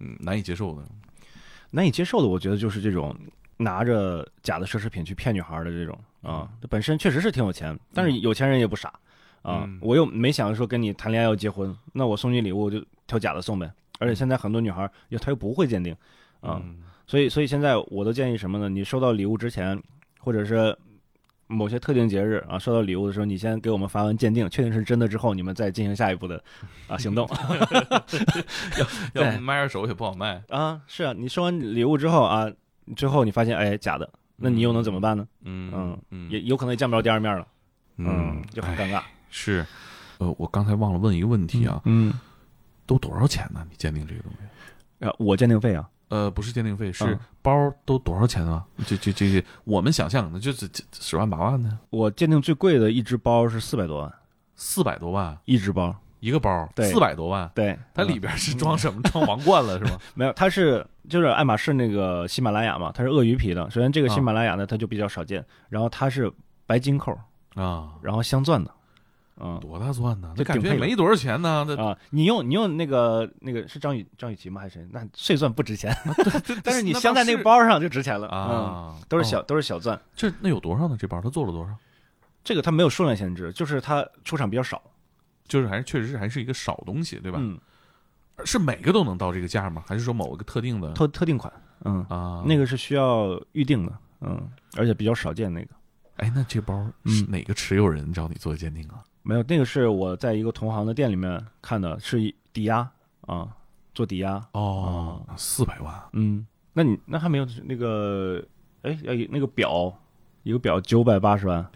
[0.00, 0.84] 嗯难以接受的？
[1.70, 3.16] 难以接受的，我觉得就是这种
[3.56, 8.88] 拿着假的奢侈品去骗女孩的这种啊，本身确实是挺有钱，但是有钱人也不傻
[9.42, 9.62] 啊。
[9.64, 13.70] 嗯我又没想着说跟你谈恋爱要结婚，那我送你礼物我就挑假的送呗。
[14.00, 15.94] 而且现在很多女孩又她又不会鉴定
[16.40, 18.68] 啊，嗯所以所以现在我都建议什么呢？
[18.68, 19.80] 你收到礼物之前，
[20.18, 20.76] 或者是
[21.50, 26.42] 某些特定节日啊，收到礼物的时候，你先给我们发完鉴定，确定是真的之后，你们再进行下一步的
[26.86, 27.28] 啊行动。
[29.14, 30.42] 要要不卖二手也不好卖。
[30.48, 32.50] 啊，是啊，你收完礼物之后啊，
[32.94, 35.26] 之后你发现哎假的，那你又能怎么办呢？
[35.44, 37.46] 嗯嗯嗯也有可能也见不着第二面了，
[37.96, 39.02] 嗯，哎就很尴尬。
[39.30, 39.66] 是。
[40.18, 42.12] 呃，我刚才忘了问一个问题啊，嗯，
[42.86, 43.66] 都多少钱呢？
[43.70, 45.06] 你鉴定这个东西？
[45.06, 47.18] 啊，我鉴定费啊，呃，不是鉴定费，是嗯。
[47.40, 48.62] 包都多少钱啊？
[48.86, 54.12] 这这这这，我们想象的就是这十万八万呢，我鉴定最贵的一只包是四百多万，
[54.54, 55.38] 四百多万？
[55.46, 55.96] 一只包。
[56.20, 56.84] 一个包，对。
[56.92, 59.00] 四百多万，对，嗯它里边是装什么？
[59.08, 59.98] 装王冠了是吗？
[60.14, 63.70] 没有，它是就是爱马仕那个喜马拉雅嘛，它是鳄鱼皮的。
[63.70, 64.14] 首先这个啊。
[64.14, 66.30] 喜马拉雅呢，它就比较少见，然后它是
[66.66, 67.18] 白金扣，
[67.54, 68.70] 啊，然后镶钻的，
[69.38, 70.32] 嗯多大钻呢？
[70.36, 71.64] 这感觉没多少钱呢。
[71.66, 74.60] 这啊，你用你用那个那个是张雨张雨绮吗？
[74.60, 74.88] 还是谁？
[74.92, 75.96] 那碎钻不值钱，
[76.62, 79.98] 但是你镶在那个包上就值钱了嗯，啊，都是小哦都是小钻。
[80.14, 80.96] 这那有多少呢？
[80.98, 81.74] 这包他做了多少？
[82.42, 84.82] 这个它没有数量限制，就是它出厂比较少，
[85.46, 87.38] 就是还是确实是还是一个少东西，对吧？
[87.40, 87.58] 嗯，
[88.44, 89.84] 是每个都能到这个价吗？
[89.86, 91.52] 还是说某一个特定的特特定款，
[91.84, 92.42] 嗯，啊？
[92.46, 95.68] 那个是需要预定的，嗯，而且比较少见那个。
[96.20, 99.02] 哎，那这包是嗯哪个持有人找你做鉴定啊？
[99.22, 102.88] 没有，那个是我在一个同行的店里面看的，是一抵押
[103.22, 103.48] 啊，
[103.94, 104.42] 做抵押。
[104.52, 108.42] 哦，四百万，嗯，那你那还没有那个，
[108.82, 109.94] 哎，要有那个表，
[110.42, 111.66] 一个表九百八十万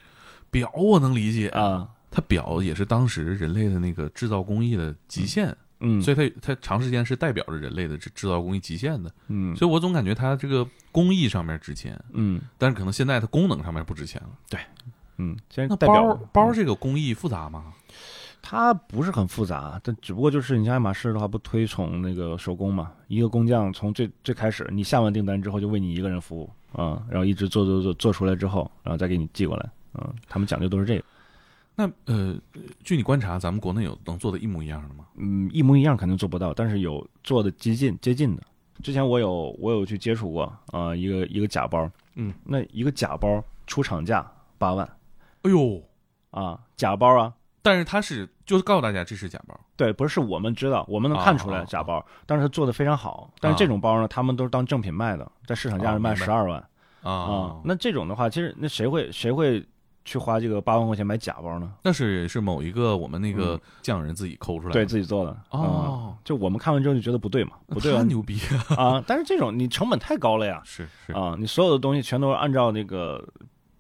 [0.51, 5.57] 表我能理解，啊，它表也是当时人类的那个制造工艺的极限，嗯，
[6.01, 9.13] 所以它它长时间是代表着人类的制制造工艺极限的。
[9.29, 14.59] 嗯所以我总感觉它这个工艺上面值钱，嗯但是可能现在它功能上面不值钱了。
[15.17, 17.73] 嗯，先那代表包包这个工艺复杂吗？
[18.43, 31.05] 它不是很复杂，但只不过就是你像爱马仕的话，不推崇那个手工嘛，一个工匠从最最开始你下完订单之后就为你一个人服务啊、然后一直做做做做出来之后，然后再给你寄过来，嗯，他们讲究都是这个，
[31.77, 32.37] 那呃，
[32.83, 35.07] 据你观察，咱们国内有能做的一模一样的吗？
[35.17, 38.43] 嗯，一模一样肯定做不到，但是有做的接近接近的。
[38.83, 44.25] 之前我有我有去接触过啊、一个一个假包，嗯，那一个假包出厂价
[44.59, 44.87] 八万
[45.43, 45.83] 哎呦，
[46.31, 47.33] 啊，假包啊，
[47.63, 53.33] 但是它是就是告诉大家这是假包对，不是我们知道，我们能看出来假包，但是它做的非常好。
[53.41, 56.65] 但是这种包呢，他们都是当正品卖的，在市场价哦是卖十二万
[57.03, 57.61] 啊啊。
[57.65, 59.65] 那这种的话，其实那谁会谁会
[60.05, 61.73] 去花这个八万块钱买假包呢？
[61.83, 68.38] 那是是某一个我们那个匠人自己抠出来的，对自己做的啊，哦，就我们看完之后就觉得不对嘛，不对啊太牛逼
[68.69, 69.03] 了， 啊！
[69.07, 71.35] 但是这种你成本太高了呀是是，啊！
[71.38, 73.27] 你所有的东西全都是按照那个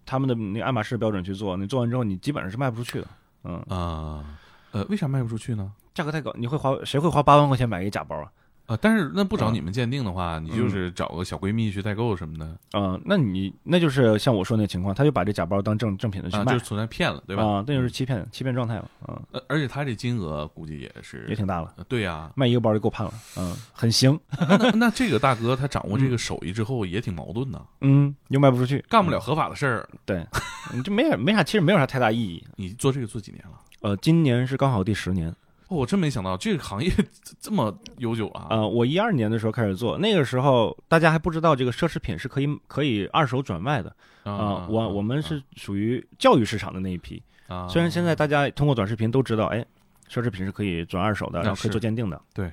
[0.06, 3.06] 他们的那个爱马仕标准去做，你做完之后你基本上是卖不出去的。
[3.44, 4.24] 嗯，啊，
[4.72, 5.70] 呃，为啥卖不出去呢？
[5.92, 8.32] 价格太高，你会花谁会花八万块钱买一个假包啊？
[8.66, 17.44] 啊，但是那不找嗯你们鉴定的话，你就是找个小闺蜜去代购什么的，嗯，那你那就是像我说那情况，他就把这假包当正正品的去啊，卖就，是存在骗了，对吧？
[17.44, 29.88] 啊，那就是欺骗欺骗状态了，嗯，呃，而且他这金额估计也是也挺大了，呃对呀、卖一个包就够判了，嗯，很行， 那那这个大哥他掌握这个手艺之后也挺矛盾的，嗯，又卖不出去，干不了合法的事儿。
[30.06, 30.26] 对，
[30.72, 32.42] 你这没啥没啥，其实没有啥太大意义。
[32.56, 33.60] 你做这个做几年了？
[33.82, 35.34] 呃，今年是刚好第十年，哦，
[35.74, 36.90] 我真没想到这个行业
[37.22, 38.46] 这这么悠久啊！
[38.50, 49.62] 呃，我一二年的时候开始做，那个时候大家还不知道这个奢侈品是可以可以二手转卖的啊、我我们是属于教育市场的那一批，啊，虽然现在大家通过短视频都知道，哎，
[50.08, 52.50] 奢侈品是可以转二手的，然后可以做鉴定的，对，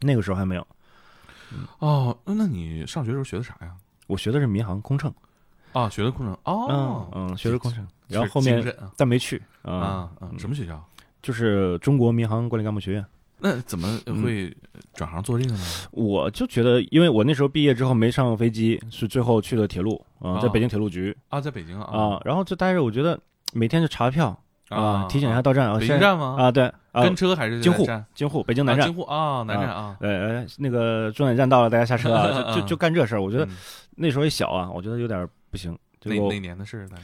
[0.00, 0.66] 那个时候还没有。
[1.78, 3.72] 哦，那那你上学的时候学的啥呀？
[4.06, 5.10] 我学的是民航空乘，
[5.72, 8.62] 啊，学的空乘哦嗯，嗯，学的空乘，然后后面
[8.94, 10.84] 但没去啊，嗯什么学校？
[11.24, 13.04] 就是中国民航管理干部学院。
[13.38, 14.54] 那怎么会
[14.94, 15.60] 转行做这个呢？
[15.90, 23.18] 我就觉得，因为我那时候毕业之后没上飞机，是最后去的铁路啊，在啊北京铁路局啊，在北京啊啊，然后就待着，我觉得
[23.54, 26.36] 每天就查票啊，提醒一下到站啊，北京站吗？
[26.38, 28.04] 啊，对啊，跟车还是京沪站？
[28.14, 29.96] 京沪北京南站啊京，沪啊，南站啊。
[30.00, 33.22] 呃，呃那个终点站到了，大家下车啊， 就就就干这事儿。
[33.22, 33.56] 我觉得嗯
[33.96, 35.76] 那时候也小啊，我觉得有点不行。
[36.04, 36.86] 哪哪年的事？
[36.88, 37.02] 大概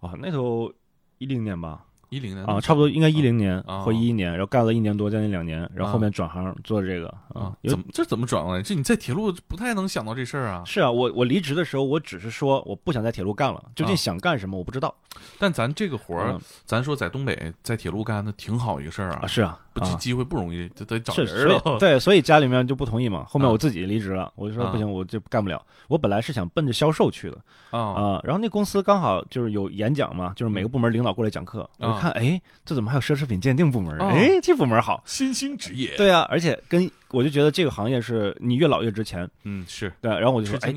[0.00, 0.72] 啊，那时候
[1.18, 8.62] 一零年吧，一零年啊，差不多应该一零年啊或一一年，然后干了一年多，将近两年，然后啊后面转行做这个啊，有怎么这怎么转过来？
[8.62, 10.62] 这你在铁路不太能想到这事儿啊。
[10.64, 14.94] 是啊，我我离职的时候，我只是说我不想在铁路干了，究竟啊想干什么我不知道。
[15.38, 21.78] 但咱这个活儿嗯，咱说在东北在铁路干那挺好一个事儿啊，啊，是啊，啊不这机会不容易，得得找是，人儿。
[21.78, 23.24] 对，所以家里面就不同意嘛。
[23.28, 25.60] 后面啊我自己离职了，我就说啊不行，我就干不了。
[25.88, 27.38] 我本来是想奔着销售去的
[27.70, 31.68] 啊啊，然后那公司刚好就是有演讲嘛，就是每个部门领导过来讲课，
[32.00, 33.98] 看，哎，这怎么还有奢侈品鉴定部门？
[33.98, 35.02] 啊哎，这部门好。
[35.06, 39.28] 新兴职业，对啊，而且跟我就觉得这个行业是你越老越值钱。
[39.44, 40.72] 嗯，是对，然后我就说，哎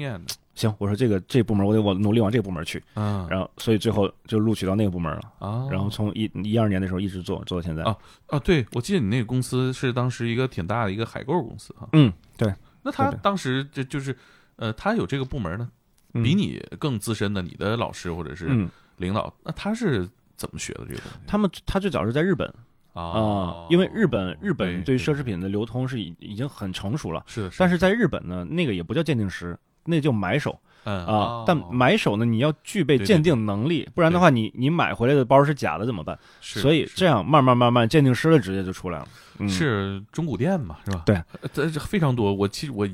[0.53, 2.83] 行，我说这个这部门我得我努力往这个部门去。
[2.95, 5.21] 嗯，然后所以最后就录取到那个部门了。
[5.39, 7.83] 啊，然后从一一二年的时候一直做做到现在。
[7.83, 7.95] 啊
[8.27, 11.87] 啊，对，我记得你那个公司是当时一个挺大的一个海购公司哈。
[11.93, 12.53] 嗯，对，
[12.83, 14.15] 那他当时就就是，
[14.57, 15.69] 呃，他有这个部门呢，
[16.13, 20.07] 嗯比你更资深的你的老师或者是嗯，领导，那他是
[20.41, 22.51] 怎么学的这个东西他们他最早是在日本
[22.93, 23.67] 啊、啊？
[23.69, 27.23] 因为日本日本对对奢侈品的流通是已已经很成熟了，
[27.57, 29.57] 但是在日本呢，那个也不叫鉴定师。
[29.83, 36.17] 那叫买手嗯啊，但买手呢，你要具备鉴定能力，不然的话，你你买回来的包是假的怎么办？
[36.41, 39.07] 所以这样样慢慢慢慢，鉴定师的职业就出来了。
[39.39, 41.01] 嗯、是中古店嘛，是吧？
[41.05, 42.31] 对呃，这这非常多。
[42.31, 42.87] 我其实我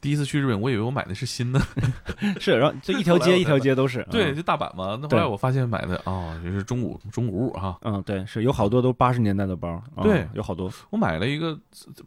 [0.00, 1.60] 第一次去日本，我以为我买的是新的，
[2.38, 4.06] 是，然后这一条街一条街都是。
[4.10, 4.96] 对，嗯就大阪嘛。
[5.02, 7.76] 那后来我发现买的哦，也是中古中古物哈。
[7.82, 9.82] 嗯，对，是有好多都八十年代的包。
[9.96, 10.72] 嗯对有好多。
[10.90, 11.58] 我买了一个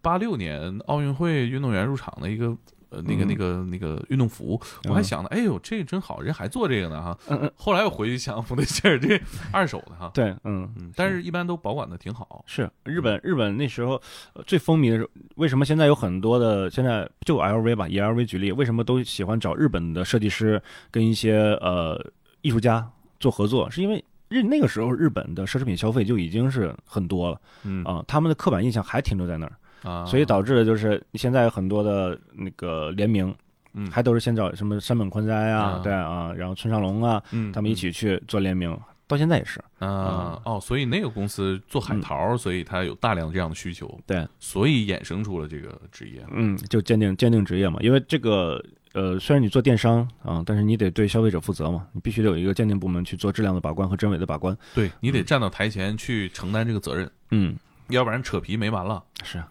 [0.01, 2.55] 八六年奥运会运动员入场的一个。
[2.93, 7.17] 呃，那个、嗯那个、那个运动服，我还想呢，哎呦，这个真好，人还做这个呢哈。
[7.55, 9.19] 后来我回去想，不对劲儿，这
[9.51, 10.11] 二手的哈。
[10.13, 10.71] 对，嗯。
[10.77, 12.43] 嗯，但是一般都保管的挺好。
[12.47, 13.99] 是日本，日本那时候
[14.33, 21.99] 呃最风靡的是为什么现在有很多的现在就 LV 吧，以 LV 举例，为什么都喜欢找日本的设计师跟一些呃
[22.41, 22.87] 艺术家
[23.19, 23.69] 做合作？
[23.71, 29.53] 是因为日那个时候日本的奢侈品消费就已经是很多了嗯啊、他们的刻板印象还停留在那儿，
[29.83, 33.33] 啊，所以导致的就是现在有很多的那个联名，
[33.73, 39.59] 嗯还都是先找什么山本宽哉啊啊，对啊，然后村上隆啊，嗯他们一起去做联名，到现在也是。
[39.79, 46.25] 啊哦，所以那个公司做海淘，所以它有大量这样的需求，对，所以衍生出了这个职业。
[46.31, 54.55] 嗯，就鉴定鉴定职业嘛，因为这个呃，虽然你做电商啊，但是你得对消费者负责嘛，你必须得有一个鉴定部门去做质量的把关和真伪的把关。
[54.73, 57.57] 对你得站到台前去承担这个责任，嗯，
[57.89, 59.03] 要不然扯皮没完了。
[59.23, 59.49] 是啊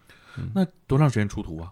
[0.53, 1.71] 那多长时间出图啊？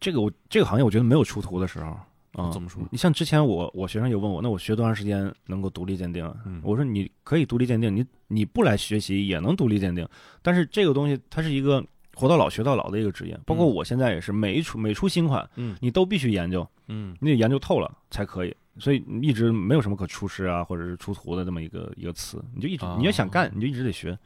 [0.00, 2.50] 这个我这个行业我觉得没有出图的时候啊。
[2.50, 2.82] 怎么说？
[2.90, 6.24] 你像之前我我学生也问我，那我学多长时间能够独立鉴定
[6.62, 10.08] 我说你可以独立鉴定，你你不来学习也能独立鉴定，
[10.40, 18.56] 但是这个东西它是一个活到老学到老的一个职业，包括我现在也是，每一出每出新款，嗯你都必须研究，嗯你得研究透了才可以。
[18.78, 24.18] 所以一直没有什么可出师啊，或者是出图的这么一个一个词，你就一直哦你要想干，你就一直得学。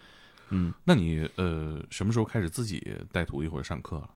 [0.51, 4.11] 嗯，那你呃什么时候开始自己带徒弟或者上课了？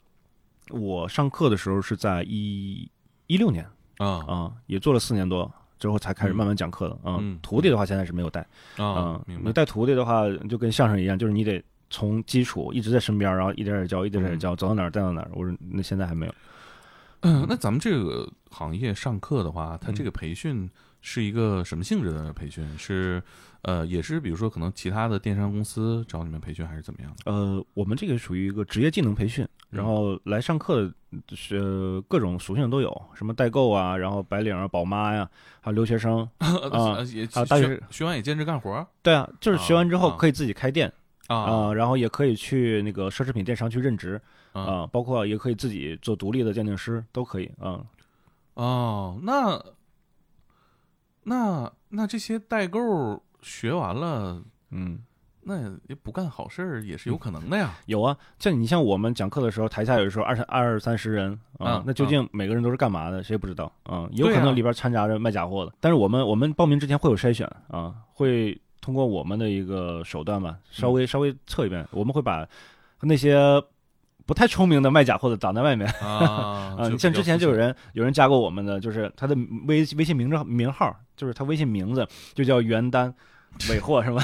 [0.70, 2.88] 我上课的时候是在一
[3.26, 3.66] 一六年
[3.98, 8.46] 啊啊、也做了四年多之后才开始嗯慢慢讲课的啊、嗯徒弟的话现在是没有带
[8.76, 9.20] 啊。
[9.26, 15.30] 你带徒弟的话就跟相声一样，就是你得从基础一直在身边，然后一点点教，一点点教，走到哪儿带到哪儿。
[15.34, 16.34] 我说那现在还没有。
[17.22, 20.70] 嗯，那咱们这个行业上课的话，它这个培训
[21.02, 22.66] 是一个什么性质的培训？
[22.78, 23.22] 是
[23.62, 27.30] 呃，也是比如说可能其他的电商公司找你们培训，还是怎么样的？
[27.30, 35.28] 呃，我们这个属于一个职业技能培训，然后来上课的是各种属性都有，什么代购啊，然后白领啊、宝妈呀，
[35.60, 36.26] 还有留学生。
[36.38, 40.90] 啊也啊大学学学完也兼职干活儿对啊，就是学完之后啊可以自己开店
[41.26, 44.20] 啊啊，然后也可以去那个奢侈品电商去任职
[44.52, 47.84] 啊啊，包括也可以自己做独立的鉴定师，都可以啊。
[48.54, 49.62] 哦，那
[51.24, 55.00] 那那这些代购学完了，嗯，
[55.42, 57.74] 那也不干好事儿也是有可能的呀。
[57.86, 65.72] 有啊，像你像我们讲课的时候，台下有的时候二三二三十人啊嗯，那究竟每个人都是干嘛的，谁也不知道啊，有可能里边掺杂着卖假货的。
[65.80, 72.46] 但是我们我们报名之前会有筛选啊，会通过我们的一个手段吧，稍微稍微测一遍，我们会把
[73.00, 73.62] 那些
[74.26, 76.88] 不太聪明的卖假货的挡在外面啊啊。
[76.92, 79.34] 你像之前就有人有人加过我们的，就是他的
[79.66, 83.12] 微微信名字名号，就是他微信名字就叫袁丹。
[83.70, 84.22] 尾货是吧？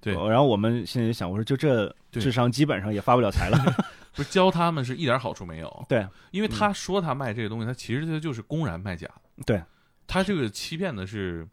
[0.00, 3.58] 对然后我们心里想，我说就这智商，基本上也发不了财了。
[4.14, 5.86] 不是教他们是一点好处没有。
[5.88, 9.06] 对，因为他说他卖这个东西，他其实他就是公然卖假。
[9.44, 9.62] 对，
[10.06, 11.46] 他这个欺骗的是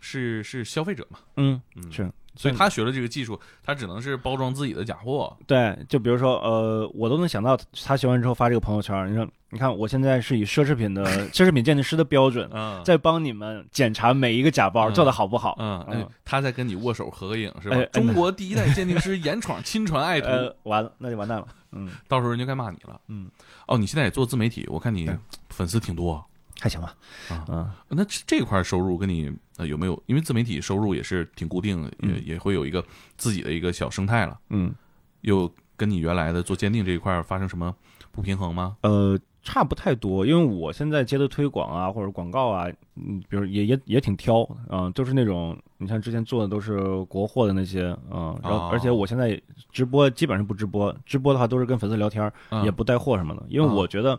[0.00, 5.36] 是是消费者嘛，嗯，嗯，是，所以他学了这个技术，他只能是包装自己的假货。
[5.46, 15.56] 对，就比如说，呃，我都能想到他学完之后发这个朋友圈，你说，你看我现在是以奢侈品的奢侈品鉴定师的标准，嗯，在帮你们检查每一个假包嗯做的好不好。
[15.58, 21.48] 嗯，他在跟你握手合个影是吧中国第一代鉴定师严闯亲传爱 徒，呃，完了，那就完蛋了。
[21.72, 23.00] 嗯，到时候人家该骂你了。
[23.08, 23.30] 嗯，
[23.66, 25.10] 哦，你现在也做自媒体，我看你
[25.50, 26.22] 粉丝挺多。
[26.60, 26.92] 还行吧。
[27.28, 30.02] 啊嗯，那这这块收入跟你呃有没有？
[30.06, 32.84] 因为自媒体收入也是挺固定的，也嗯也会有一个
[33.16, 34.38] 自己的一个小生态了。
[34.50, 34.74] 嗯，
[35.20, 37.72] 又跟你原来的做鉴定这一块发生什么
[38.10, 38.76] 不平衡吗？
[38.82, 42.66] 呃，差不太多，因为我现在接的推广啊，或者广告啊，
[42.96, 48.68] 嗯，比如也也也挺挑，嗯、都是那种你像之前做的都是国货的那些，嗯、然后哦。
[48.72, 52.30] 而且我现在直播基本上不直播，直播的话都是跟粉丝聊天
[52.64, 54.18] 也不带货什么的，因为嗯我觉得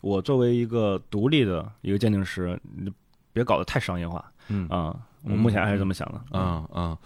[0.00, 2.92] 我作为一个独立的一个鉴定师，你
[3.32, 4.24] 别搞得太商业化。
[4.48, 4.68] 嗯。
[4.68, 6.20] 啊、我目前还是这么想的。
[6.32, 6.96] 嗯嗯，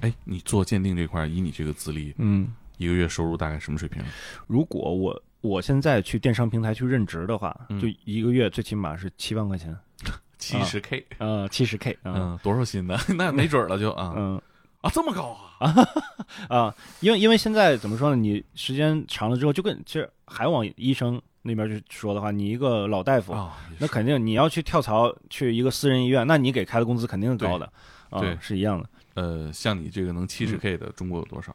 [0.00, 4.02] 哎，你做鉴定这块儿，以你这个资历，嗯，一个月收入大概什么水平？
[4.46, 9.76] 如果我我现在去电商平台去任职的话，嗯就一个月最起码是七万块钱，
[10.38, 12.98] 七十 K，呃，七十 K，嗯嗯，多少薪呢？
[13.16, 14.40] 那没准儿了就啊嗯。
[14.82, 15.74] 啊，这么高啊！
[16.48, 18.16] 啊，因为因为现在怎么说呢？
[18.16, 23.34] 你时间长了之后，就跟其实还往医生那边去说的话，你一个老大夫，
[23.78, 27.70] 那肯定你要去跳槽去一个私人医院，那你给开的工资肯定是高的，
[28.08, 28.88] 啊对，是一样的。
[29.16, 31.54] 呃，像你这个能七十 K 的，中国有多少？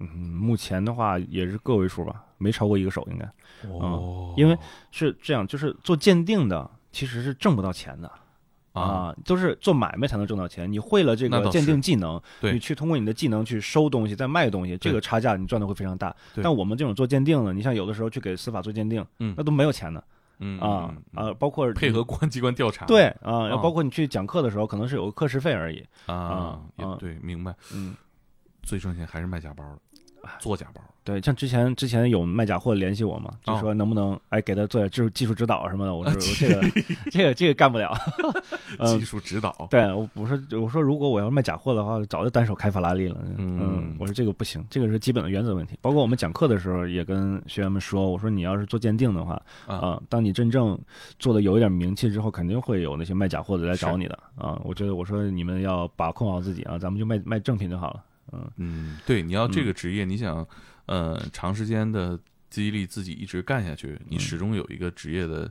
[0.00, 3.68] 嗯，目前的话也是个位数吧，没超过一个手，应该。
[3.68, 4.34] 哦。
[4.36, 4.58] 因为
[4.90, 8.10] 是这样，就是做鉴定的其实是挣不到钱的。
[8.72, 10.70] 啊，啊，都是做买卖才能挣到钱。
[10.70, 16.14] 你会了这个鉴定技能，你去通过你的技能去收东西，再卖东西，这个差价你赚的会非常大。
[16.36, 19.34] 但我们这种做鉴定的，你像有的时候去给司法做鉴定，嗯。
[19.36, 20.02] 那都没有钱的
[20.38, 23.56] 嗯啊啊，包括配合公安机关调查，对啊，然啊。
[23.56, 25.84] 后包括你去讲课的时候，可能是有个课时费而已。
[26.06, 27.52] 啊啊，对，明白。
[27.74, 27.96] 嗯，
[28.62, 29.78] 最赚钱还是卖假包的，
[30.38, 30.80] 做假包。
[31.02, 35.94] 对，像之前之前有卖假货联系我嘛，就哦说能不能哎给他做点技术技术指导什么的。
[35.94, 36.60] 我说我这个
[37.10, 37.90] 这个这个干不了。
[38.78, 39.66] 嗯技，术指导。
[39.70, 43.16] 对，我我说我说如果我要卖假货的话，早就单手开法拉利了。
[43.38, 45.76] 嗯我说这个不行，这个是基本的原则问题。
[45.80, 50.78] 包括我们讲课的时候也跟学员们说，我说你要是做鉴定的话，啊，啊，当你真正
[51.18, 54.60] 做的有一点名气之后，肯定会有那些卖假货的来找你的啊。
[54.64, 58.04] 我觉得我说你们要把控好自己啊，咱们就卖卖正品就好了。
[58.32, 60.46] 嗯嗯，对，你要这嗯个职业，你想，
[60.86, 62.18] 呃，长时间的
[62.48, 65.50] 激励自己一直干下去，你嗯始终有一个职业的，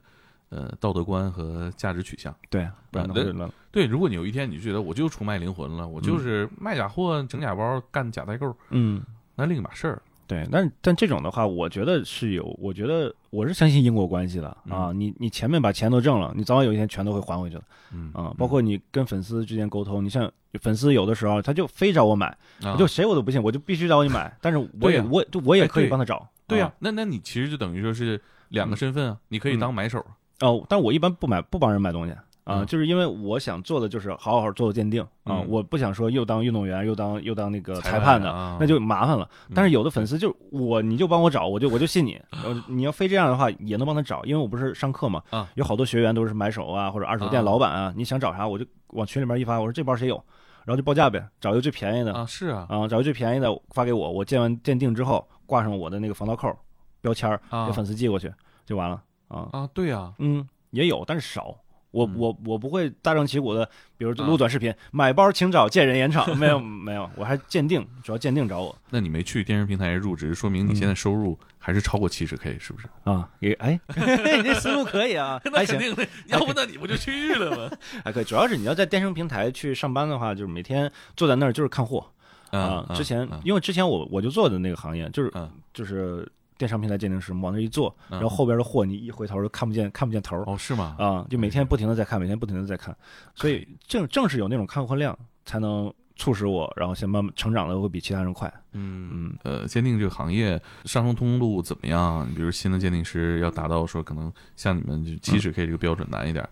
[0.49, 2.35] 呃，道德观和价值取向。
[2.49, 3.49] 对，不然的话。
[3.71, 9.01] 对，如果你有一天你就觉得我就出卖灵魂了，我就是卖假货、整假包、干假代购，嗯，
[9.35, 10.01] 那另一码事儿。
[10.25, 14.89] 对，但但这种的话，我觉得是有，我觉得我是相信因果关系的啊。
[14.91, 17.63] 嗯你你前面把钱都挣了，你早晚有一天全都会还回去的
[17.93, 18.31] 嗯啊。
[18.37, 22.27] 包括你跟粉丝之间沟通，你像粉丝有的时候他就非找我买，
[22.63, 26.27] 啊就谁我都不信，我就必须找你买， 但是我也我就我也可以帮他找。
[26.47, 30.03] 对呀、啊那那你其实就等于说是两个身份啊，你可以当买手。
[30.39, 32.11] 哦，但我一般不买不帮人买东西
[32.45, 39.29] 啊，嗯就是因为我想做的就是好好做做鉴定啊，嗯我不想说又当运动员又当又当那个裁裁判的，啊那就麻烦了。
[39.49, 42.19] 嗯但是有的粉丝就我你就帮我找，我就我就信你。
[42.43, 50.23] 呃你要非这样的话也能帮他找，因为我不是上课嘛，啊有好多学员都是买手啊或者二手店啊老板啊，你想找啥我就往群里面一发，我说这包谁有，
[50.65, 56.55] 然后就报价呗，找一个最便宜的啊，是啊，啊，找一个最便宜的发给我，我鉴完鉴定之后挂上我的那个防盗扣
[57.01, 58.31] 标签儿，啊给粉丝寄过去
[58.65, 59.01] 就完了。
[59.27, 61.55] 啊，啊，对呀，嗯，也有，但是少。
[61.91, 63.67] 我嗯我我不会大张旗鼓的，
[63.97, 72.87] 比如啊录短视频，买包请找见人演场，没有没有，我还鉴定，主要鉴定找我那你没去电视平台入职，说明你现在收入还是超过七十 K，是不是？
[73.03, 73.79] 啊，也哎，
[74.37, 77.77] 你这思路可以啊， 那行，定的，要不那你不就去了吗？
[78.03, 78.23] 还可以。
[78.23, 82.05] 主要是你要在电商平台去上班的话，就是每天坐在那儿就是看货
[82.51, 82.85] 啊。
[82.95, 86.27] 之前嗯因为之前我我就做的那个行业，就是嗯就是
[86.59, 90.95] 电商平台鉴定师，往那一坐，嗯然后后边的货你一回头就看不见看不见头儿哦，是吗？
[90.99, 92.95] 啊，就每天不停的在看，每天不停的在看，
[93.33, 98.53] 所以正正是有那种看货量，才能促使我，然后先慢慢成长的会比其他人快。
[98.73, 102.27] 嗯嗯呃，鉴定这个行业上升通路怎么样？
[102.29, 106.45] 你比如新的鉴定师要达到说可能像你们就七十 K 这个标准难一点，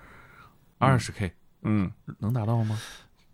[0.77, 1.29] 二十 K
[1.63, 2.79] 嗯，能达到吗？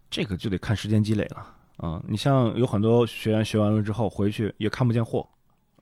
[0.09, 1.45] 这个就得看时间积累了。
[1.77, 5.27] 啊，你像有很多学员学完了之后回去也看不见货，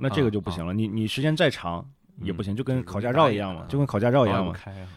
[0.01, 0.73] 那这个就不行了。
[0.73, 1.85] 你你时间再长
[2.21, 4.53] 也不行，就跟考驾照一样嘛，就跟考驾照一样嘛。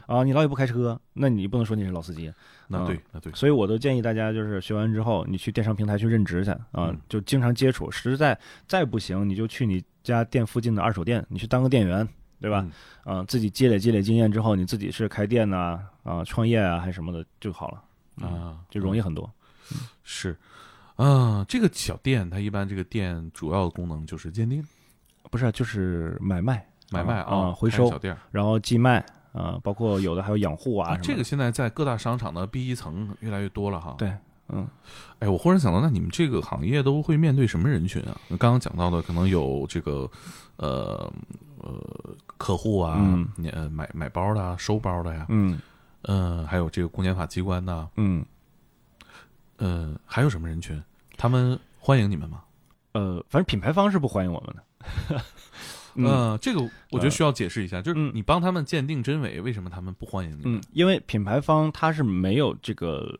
[0.06, 2.32] 啊，啊，你老也不开车，那你不能说你是老司机。
[2.66, 7.90] 那对那对，所以我都建议大家，就是学完之后，你去电商平台去任职去啊，嗯就经常接触。
[7.90, 12.08] 实在再不行，你就去你家店附近的二手店，你去当个店员，
[12.40, 12.66] 对吧？
[13.04, 17.82] 嗯啊，自己积累积累经验之后，你自己是开店呐、啊，创业啊，还是什么的就好了，
[18.22, 19.30] 嗯啊，就容易很多。
[20.02, 20.36] 是
[20.96, 24.64] 啊，这个小店它一般这个店主要的功能就是鉴定、
[25.34, 30.96] 不是，就是买卖、买卖啊，回收小，店儿然后寄卖啊，包括有的还有养护啊。
[31.02, 33.96] 这个现在在各大商场的 B 一层越来越多了哈。
[33.98, 34.16] 对，
[34.50, 34.64] 嗯
[35.18, 38.16] 哎，我忽然想到，那你们这个行业都会面对什么人群啊？
[38.38, 40.08] 刚刚讲到的，可能有这个
[40.58, 41.12] 呃
[41.58, 45.58] 呃客户啊，嗯你呃买买包的啊，收包的呀，嗯
[46.02, 48.24] 嗯、还有这个公检法机关的，嗯，
[49.58, 50.80] 嗯、还有什么人群？
[51.16, 52.44] 他们欢迎你们吗？
[52.92, 54.62] 呃，反正品牌方是不欢迎我们的。
[55.96, 56.60] 嗯呃，这个
[56.90, 63.16] 我觉得需要解释一下，就是嗯你帮他们鉴定真伪，为什么他们不欢迎你嗯？，因为品牌方他是没有这个，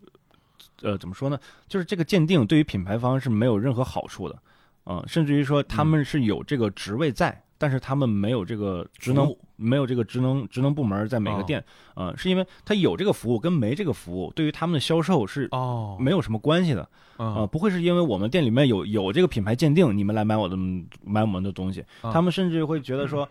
[0.82, 1.38] 呃，怎么说呢？
[1.68, 4.36] 就是这个鉴定对于品牌方是没有任何好处的，
[4.82, 9.34] 啊、甚至于说他们是有这个职位在，但是他们没有这个职能。
[9.57, 11.44] 没有这个职能职能部门在每个哦。
[11.46, 16.82] 店，啊、是因为他有这个服务跟没这个服务，对于他们的销售是哦，没有什么关系的，
[17.18, 20.57] 啊、啊，不会是因为我们店里面有有这个品牌鉴定，你们来买我的
[21.05, 23.28] 买我们的东西，啊他们甚至会觉得说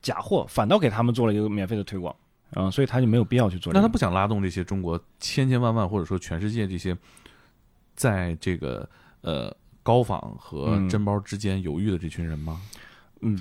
[0.00, 2.16] 假货反倒给他们做了一个免费的推广，
[2.54, 3.78] 啊、所以他就没有必要去做、这个。
[3.78, 6.96] 那他不想拉动这些中国千千万万或者说全世界这些，
[7.94, 8.88] 在这个
[9.20, 10.88] 呃高仿和嗯。
[10.88, 12.58] 真包之间犹豫的这群人吗？
[12.62, 12.80] 嗯，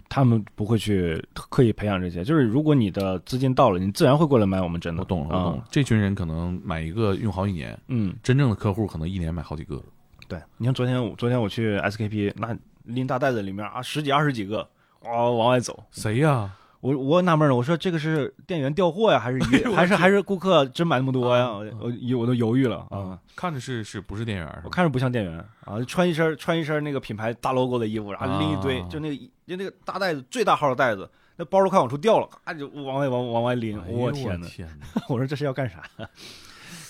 [0.10, 5.02] 他们不会去刻意培养这些，就是如果你的资金到了，你自然会过来买我们真的。
[5.02, 5.68] 我懂了，我懂了啊。
[5.72, 9.82] 这群人可能买一个用好几年，嗯，真正的客户可能一年买好几个。
[10.28, 14.68] 对，你像昨天我昨天我去 SKP，那拎大袋子里面啊十几二十几个，
[15.02, 15.84] 哇往外走。
[15.92, 16.54] 谁呀？
[16.82, 21.44] 我我纳闷了，我说这个是店员调货呀，还是还是还是顾客真买那么多呀？
[21.46, 24.62] 啊我我我都犹豫了啊。，看着是是不是店员？
[24.64, 29.16] 我看着不像店员啊，穿一身穿一身那个品牌大 logo 的衣服，然后拎一堆，啊就那个
[29.46, 33.78] 就那个大袋子最大号的袋子，那包都快往出掉了，咔就往外往往外拎。
[33.86, 34.48] 我我天哪！
[34.48, 35.04] 天哪！
[35.10, 35.84] 我说这是要干啥？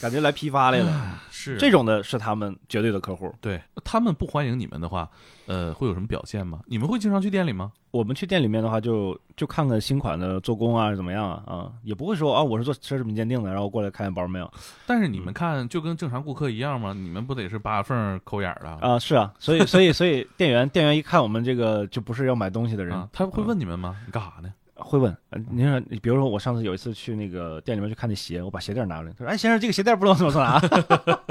[0.02, 1.20] 感觉来批发来了。
[1.32, 3.34] 是这种的是他们绝对的客户。
[3.40, 5.10] 对他们不欢迎你们的话，
[5.46, 6.60] 呃，会有什么表现吗？
[6.66, 7.72] 你们会经常去店里吗？
[7.92, 14.52] 我们去店里面的话就，就看看新款的做工啊怎么样啊啊，也不会说啊我是做奢侈品鉴定的，然后过来看看包没有
[14.86, 16.94] 但是你嗯们看就跟正常顾客一样吗？
[16.94, 18.70] 你们不得是扒缝抠眼儿的？
[18.88, 19.00] 啊？
[19.00, 23.96] 是啊，所以所以所以店员店员一看我们这个就不是要买东西的人，啊，他会问你们吗？
[24.06, 24.54] 你干啥呢？
[24.90, 30.60] 会问，呃您说，比如说我上次有一次去那个店里面去看那鞋，我把鞋垫拿过来，他说：“哎，先生，这个鞋垫不知道怎么拿。”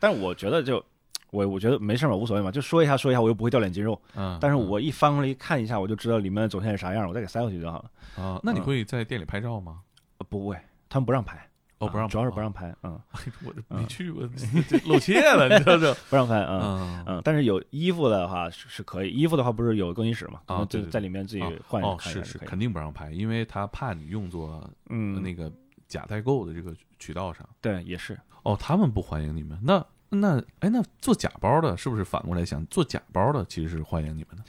[0.00, 0.84] 但是我觉得就
[1.30, 4.00] 我我觉得没事嘛，无所谓嘛，就说一下说一下，我又不会掉脸筋肉。
[4.16, 8.24] 嗯，但是我一翻过来一看一下，我就知道里面的走线是啥样，我再给塞回去就好了。
[8.24, 9.80] 啊，那你嗯会在店里拍照吗？
[10.18, 10.56] 呃不会，
[10.88, 11.48] 他们不让拍，
[11.78, 12.98] 哦，不让主要是不让拍，嗯，
[13.44, 14.28] 我这没去过，
[14.68, 15.94] 这露怯了，你知道这？
[16.10, 16.60] 不让拍，嗯。
[16.60, 20.40] 嗯嗯，但是有衣服的话是是可以，衣服的话不是有更衣室嘛？
[20.46, 25.50] 啊就在里面自己哦换一下哦，是是，肯定不让拍，因为他怕你用作嗯，那个
[25.86, 27.48] 假代购的这个渠道上。
[27.60, 34.42] 对也是，哦，他们不欢迎你们，那那哎，那做假包的，是不是反过来想，做假包的其实是欢迎你们的？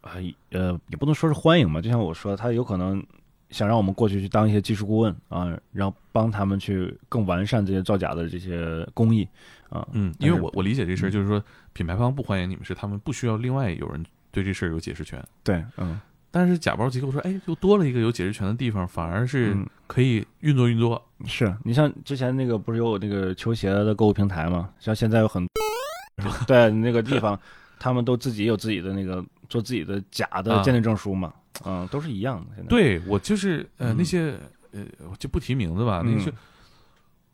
[0.00, 0.14] 啊，
[0.50, 3.04] 呃，也不能说是欢迎嘛，就像我说，他有可能
[3.52, 9.28] 想让我们过去去当一些技术顾问啊，然后帮他们去更完善这些造假的这些工艺
[9.68, 9.86] 啊。
[9.92, 11.40] 嗯，因为我我理解这事儿，嗯就是说
[11.72, 15.22] 品牌方不欢迎你们，是他们不需要另外有人对这事儿有解释权。
[15.44, 16.00] 对，嗯，
[16.30, 21.00] 但是假包机构说，哎，就多了一个有解释权的地方，反而是嗯可以运作运作。
[21.26, 24.70] 是你像之前那个不是有那个球鞋的购物平台嘛？
[24.80, 25.46] 像现在有很
[26.46, 27.38] 对那个地方，
[27.78, 31.32] 他们都自己有自己的那个做自己的假的啊鉴定证书嘛。
[31.64, 32.46] 嗯，都是一样的。
[32.56, 34.34] 现在，对我就是呃嗯那些
[34.72, 36.32] 呃我就不提名字吧，那嗯些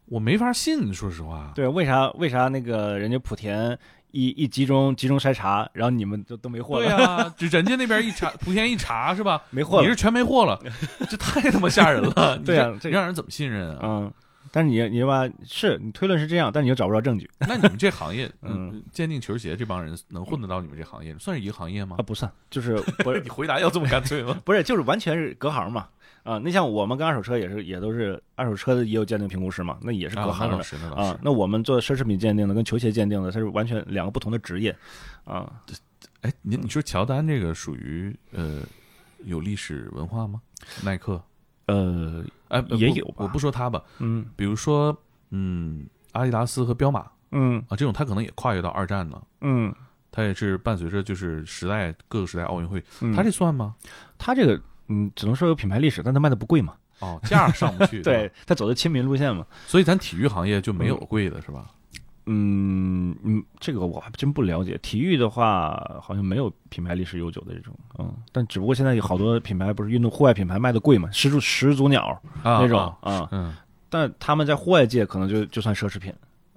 [0.07, 1.53] 我没法信，说实话。
[1.55, 3.79] 对，为啥为啥那个人家莆田
[4.11, 9.43] 一一集中集中筛查，然后你们都都没货对了，啊， 就人家那边一查，莆田一查是吧？
[9.51, 9.95] 没货了你是。
[9.95, 10.59] 全没货了，
[11.11, 12.39] 这太他妈吓人了。
[12.45, 13.81] 对啊这让人怎么信任啊？
[13.83, 14.13] 嗯，
[14.59, 22.03] 但是你你吧，是你推论是这样，但你又找不着证据那你们这行业， 嗯嗯，鉴定球鞋这帮人能混得到你们这行业，算是一个行业吗啊，？
[22.03, 24.37] 不算，就是 不是你回答要这么干脆吗？
[24.45, 25.87] 不是，就是完全是隔行嘛。
[26.25, 30.91] 啊，那像我们跟二手车也是，也都是二手车的也有鉴定评估师嘛，那也是隔啊行的。
[30.97, 34.75] 啊那我们做奢侈品鉴定的跟球鞋鉴定的，它是完全两个不同的职业
[35.25, 35.49] 啊。
[36.23, 38.63] 哎，你你说乔丹这个属于呃
[39.25, 40.43] 有历史文化吗？
[40.83, 41.23] 耐克？
[41.67, 44.97] 呃，哎，呃也有吧我不说他吧，嗯比如说，
[45.31, 49.75] 嗯，阿迪达斯和彪马嗯啊，这种他可能也跨越到二战了，嗯
[50.11, 53.75] 他也是伴随着就是时代各个时代奥运会，嗯，他这算吗？
[54.17, 56.75] 他这个嗯，只能说有品牌历史，但他卖的不贵嘛。
[57.01, 59.47] 哦，价上不去， 对吧，他走的亲民路线嘛。
[59.67, 61.67] 所以咱体育行业就没有贵的是吧？
[62.31, 64.79] 嗯嗯，这个我还真不了解。
[64.83, 73.55] 体育的话，好像没有品牌历史悠久的这种，嗯，但只不过现在有好多品牌不是运动户外品牌卖的贵嘛，始祖始祖鸟啊那种啊啊，嗯，
[73.89, 76.13] 但他们在户外界可能就就算奢侈品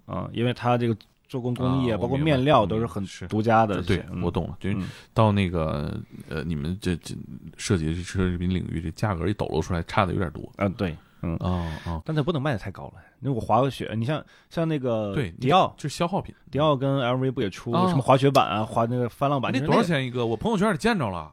[0.06, 0.96] 啊，因为它这个
[1.28, 3.82] 做工工艺啊包括面料都是很独家的。
[3.82, 5.98] 对嗯我懂了，就是嗯到那个
[6.28, 7.16] 呃，你们这这
[7.56, 10.52] 涉及这奢侈品领域，这价格一抖搂出来，差的有点多。
[10.58, 12.94] 啊，对，嗯，哦哦，但它不能卖的太高了。
[13.20, 16.34] 那我滑个雪，你像像那个对，迪奥，就是消耗品。
[16.50, 19.52] 迪奥跟 LV 不也出啊什么滑雪板啊，滑那个翻浪板？
[19.54, 19.84] 那多少？
[19.84, 20.26] 钱一个？
[20.26, 21.32] 我朋友圈里见着了，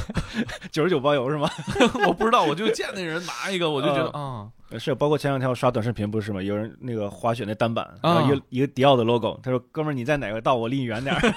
[0.72, 1.48] 九十九包邮是吗？
[2.06, 4.48] 我不知道，我就见那人拿一个，我就觉得啊，
[4.78, 6.42] 是，包括前两天我刷短视频，不是吗？
[6.42, 10.56] 有人那个滑雪那单板，啊然后一个一个迪奥的 logo，他说：“哥们儿，你在哪个道？
[10.56, 11.20] 我离你远点儿。”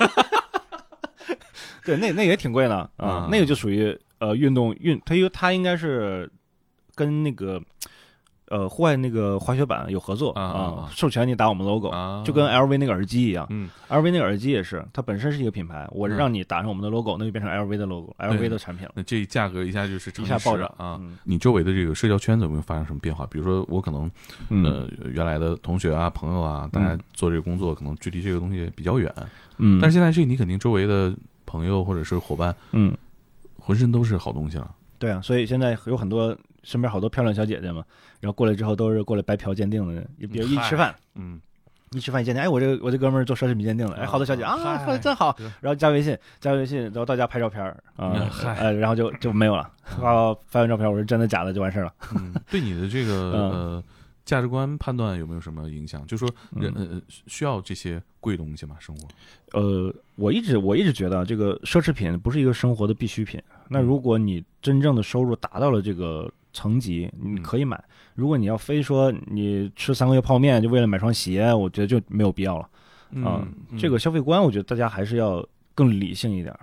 [1.86, 6.32] 对，那那也挺贵的啊啊，那个就属于呃运动运，它因为它应该是
[6.96, 7.62] 跟那个
[8.50, 13.48] 呃户外那个滑雪板有合作啊啊啊授权你打我们 logo，啊，就跟 LV 那个耳机一样。
[13.50, 21.00] 嗯，，LV 那个耳机也是，它本身是一个品牌，我嗯让你打上我们的 logo，那就变成 LV 的 logo，LV 的产品了，那这价格一下就是一下暴涨啊。
[21.02, 21.18] 嗯。
[21.24, 23.26] 你周围的这个社交圈子有没有发生什么变化？
[23.28, 24.10] 比如说，我可能
[24.50, 24.64] 嗯。
[24.66, 29.12] 呃原来的同学啊、朋友啊，大家做这个工作，可能距离这个东西比较远，
[29.58, 31.14] 嗯，但是现在这你肯定周围的
[31.46, 32.96] 朋友或者是伙伴，嗯。
[33.60, 34.70] 浑身都是好东西了。
[35.00, 37.84] 对啊，所以现在有很多身边好多漂亮小姐姐嘛，
[38.20, 41.40] 然后过来之后都是过来白嫖鉴定的，也比如一吃饭，嗯，
[41.92, 53.84] 一吃饭一鉴定，哎，我这个我这哥们儿做奢侈品鉴定了，哎，好多小姐啊，真好，然后加微信，加微信，然后到家拍照片儿啊呃，然后就就没有了， 发发完照片，我说真的假的就完事儿了，嗯，对你的这个嗯呃
[54.26, 56.06] 价值观判断有没有什么影响？
[56.08, 58.78] 就说人嗯呃需要这些贵东西吗？
[58.80, 59.08] 生活？
[59.60, 63.42] 呃，我一直我一直觉得这个奢侈品不是一个生活的必需品。
[63.68, 67.84] 那嗯如果你真正的收入达到了这个层级，你嗯可以买。
[68.16, 72.70] 如果你要非说你吃三个月泡面就为了买双鞋，我觉得就没有必要了。
[73.26, 75.46] 啊嗯，这个消费观，我觉得大家还是要
[75.76, 76.60] 更理性一点儿。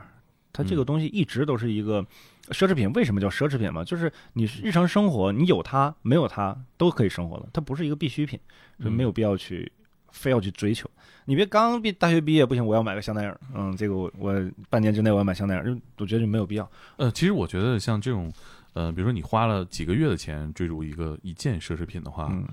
[0.53, 2.03] 它这个嗯东西一直都是一个
[2.49, 3.85] 奢侈品，为什么叫奢侈品嘛？
[3.85, 8.39] 就是你日常生活，你有它没有它都可以生活的，它不是一个必需品，
[8.81, 9.71] 所以没有必要去
[10.11, 10.91] 非要去追求。
[11.27, 16.69] 你别刚毕大学毕业不行，我要买个香奈儿，嗯，这个我我半年之内我要买香奈儿，就我觉得就没有必要。
[16.97, 18.33] 呃，其实我觉得像这种
[18.73, 22.45] 呃，比如说你花了几个月的钱追逐一个一件奢侈品的话，嗯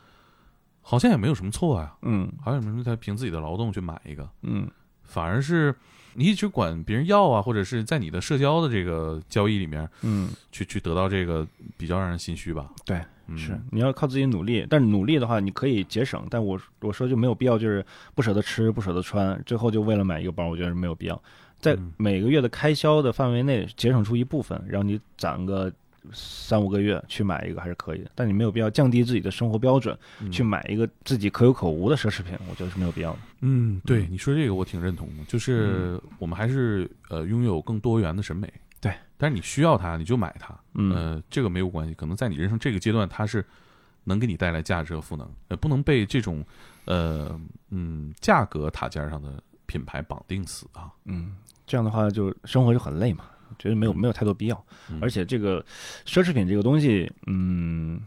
[0.81, 4.69] 好像也没有什么错啊，嗯好像也没有什么他凭自己的劳动去买一个，嗯
[5.03, 5.75] 反而是
[6.13, 11.45] 你一直管别人要啊，或者是在你的社交的这个交易里面嗯，去去得到这个，
[11.77, 12.71] 比较让人心虚吧？
[12.85, 21.21] 对，嗯、是你要靠自己努力，但是努力的话你可以节省，但我我说就没有必要，就是不舍得吃不舍得穿，最后就为了买一个包，我觉得是没有必要。
[21.59, 25.71] 在嗯每个月的开销的范围内节省出一部分，让你攒个
[26.13, 33.19] 三五个月去买一个还是可以的，但你没有必要降低自己的生活标准，嗯去买一个自己可有可无的奢侈品，我觉得是没有必要的。
[33.41, 34.07] 嗯，对嗯。
[34.11, 40.91] 你说这个我挺认同的，就是我们还是呃拥有更多元的审美，对，但是你需要它你就买它，嗯。
[40.93, 43.45] 呃，这个没有关系，可能在你人生这个阶段它是
[44.03, 46.43] 能给你带来价值和赋能，呃，不能被这种
[46.85, 47.39] 呃
[47.69, 51.35] 嗯价格塔尖上的品牌绑定死啊，嗯，
[51.65, 54.65] 这样的话就生活就很累嘛，我觉得没有没有太多必要。
[54.91, 54.99] 嗯。
[55.01, 55.63] 而且这个
[56.05, 57.99] 奢侈品这个东西，嗯，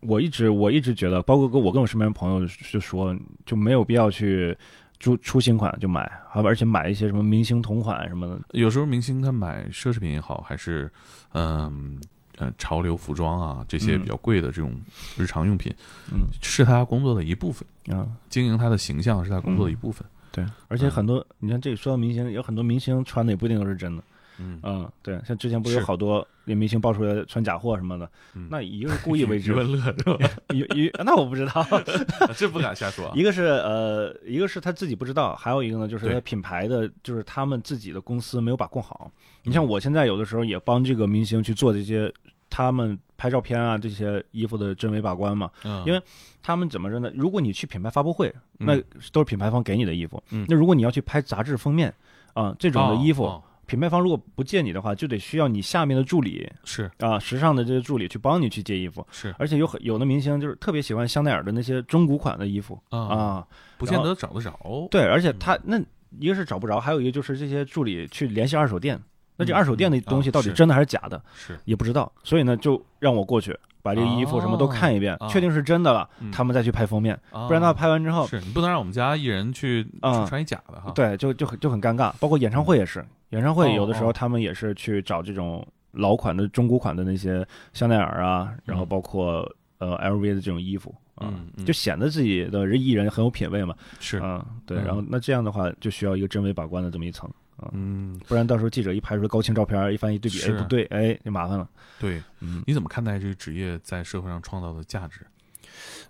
[0.00, 4.56] 我一直我一直觉得，包括跟我跟我身边朋友就说，就没有必要去
[4.98, 10.90] 出出新款就买，还而且买一些什么明星同款什么的，有时候明星他买奢侈品也好，还是
[11.32, 12.00] 嗯
[12.38, 14.02] 呃潮流服装啊这些嗯。
[14.02, 14.74] 比较贵的这种
[15.16, 15.72] 日常用品，
[16.12, 16.26] 嗯。
[16.40, 20.06] 是他工作的一部分，啊，经营他的形象是他工作的一部分。
[20.32, 24.02] 对，而且嗯很多，你看这说到明星，有很多明星穿的也不一定都是真的，
[24.38, 30.16] 嗯嗯，对，像之前不是有好多那明星爆出来穿假货什么的，嗯那一个是故意为余之， 文乐是吧？
[30.52, 31.64] 一一那我不知道，
[32.36, 33.12] 这不敢瞎说啊。
[33.14, 39.10] 一个是呃，一个是他自己不知道，还有一个呢，就是他品牌的，就是他们自己的公司没有把控好。
[39.44, 42.12] 你嗯像我现在有的时候也帮这个明星去做这些
[42.48, 46.00] 他们拍照片啊这些衣服的真伪把关嘛，嗯，因为
[46.42, 47.10] 他们怎么着呢？
[47.14, 48.76] 如果你去品牌发布会，嗯那
[49.12, 50.22] 都是品牌方给你的衣服。
[50.30, 51.92] 嗯那如果你要去拍杂志封面
[52.34, 59.06] 啊、这种的衣服，哦哦品牌方如果不借你的话，就得需要你下面的助理是啊、时尚的这些助理去帮你去借衣服。
[59.10, 63.46] 是而且有很有的明星就是特别喜欢香奈儿的那些中古款的衣服啊，啊，
[63.78, 64.52] 不见得找得着。
[64.90, 65.80] 对，而且他那
[66.18, 69.00] 一个是找不着，还有一个就是这些助理去联系二手店，
[69.38, 79.88] 那这嗯二手店的嗯东西到底真的还是假的，是也不知道，所以呢，就让我过去把这个衣服什么都看一遍，哦确定是真的了，嗯他们再去拍封面，不不然的话拍完之后，是你不能让我们家艺人去
[80.28, 80.92] 穿一假的哈。
[80.94, 82.12] 对，就就很就很尴尬。
[82.20, 83.02] 包括演唱会也是，
[83.32, 89.46] 演唱会有的时哦候他们也是去找这种老款的中古款的那些香奈儿啊，然后包括
[89.78, 97.68] 呃 LV 的这种衣服啊嗯，嗯就显得自己的人艺人很有品位嘛，是嗯，对，嗯然后那这样的话就需要一个真伪把关的这么一层啊。
[97.74, 101.68] 嗯，不然到时候记者一拍出来高清照片，一翻一对比，哎不对，哎就麻烦了。
[102.00, 102.22] 对。
[102.40, 105.26] 嗯，你怎么看待这个职业在社会上创造的价值？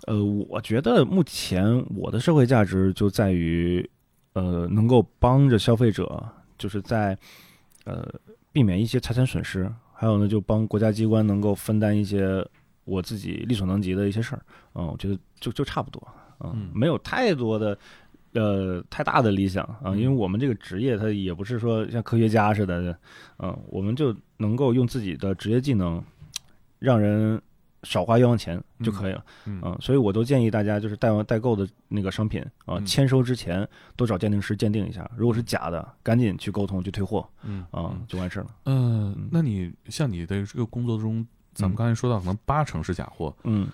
[0.07, 3.89] 呃，我觉得目前我的社会价值就在于，
[4.33, 6.25] 呃，能够帮着消费者，
[6.63, 7.19] 就是在
[7.85, 8.09] 呃
[8.53, 12.47] 避免一些财产损失，还有呢，就帮国家机关能够分担一些
[12.85, 14.43] 我自己力所能及的一些事儿。
[14.75, 16.01] 嗯，我觉得就就差不多。
[16.41, 17.77] 嗯嗯，没有太多的。
[18.35, 22.97] 呃，太大的理想啊，嗯因为我们这个职业它也不是说像科学家似的，
[23.39, 26.03] 嗯，我们就能够用自己的职业技能，
[26.79, 27.39] 让人
[27.83, 29.25] 少花冤枉钱就可以了。
[29.47, 29.61] 嗯。
[29.65, 32.87] 嗯，所以我都建议大家就是代完代购的那个商品啊，嗯。
[32.87, 38.51] 签收之前都找鉴定师鉴定一下，如果是假的，赶紧去沟通去退货嗯啊，就完事儿了。
[38.65, 39.29] 嗯、嗯。
[39.31, 41.77] 那你像你的这个工作中，咱们嗯。
[41.77, 43.69] 刚才说到，可能八成是假货，嗯。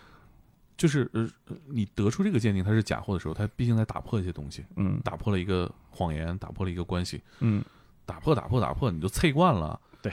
[0.77, 1.29] 就是呃，
[1.67, 5.01] 你得出这个鉴定它是假货的时候，它毕竟在打破一些东西，嗯。
[5.03, 7.65] 打破了一个谎言，打破了一个关系，嗯，
[8.07, 9.79] 打破打破打破，你就脆惯了。
[10.01, 10.13] 对，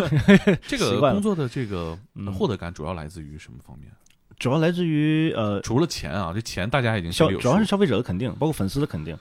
[0.66, 3.90] 这个工作的这个嗯获得感主要来自于什么方面？
[4.38, 9.14] 主要来自于呃除了钱啊，这钱大家已经消主要是消费者的肯定，包括粉丝的肯定。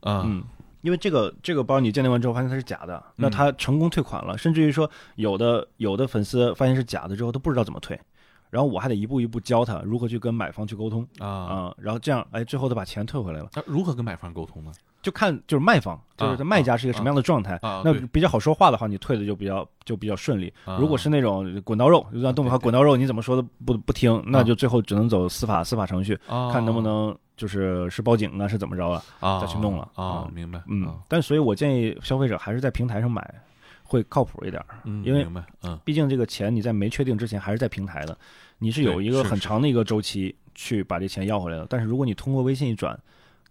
[0.00, 0.42] 啊，嗯，
[0.80, 8.00] 因为这个这个包你鉴定完之后发现它是假的，那嗯他成功退款了，甚至于说有的有的粉丝发现是假的之后，他不知道怎么退。
[8.48, 11.26] 然后我还得一步一步教他如何去跟买方去沟通啊。
[11.26, 13.48] 啊、然后这样，哎，最后他把钱退回来了。
[13.54, 14.72] 那如何跟买方沟通呢？
[15.02, 17.58] 就看就是卖方，就是他卖家是一个什么样的状态。
[17.62, 20.52] 啊，那比较好说话的话，你退的就比较就比较顺利。
[20.64, 29.02] 啊如果是那种滚刀肉，就像东北话滚刀肉，你怎么说都不不听，那就最后只能走司法司法程序，啊看能不能就是是报警啊，是怎么着啊？
[29.18, 33.28] 啊再去弄了啊，嗯明白，嗯啊，但所以我建议消费者还是在平台上买，
[33.82, 34.66] 会靠谱一点儿。
[34.84, 35.26] 嗯，因为，
[35.64, 38.16] 嗯毕竟这个钱你在没确定之前还是在平台的，
[38.58, 41.66] 你是有一个很长的一个周期去把这钱要回来的。
[41.68, 42.96] 但是如果你通过微信一转，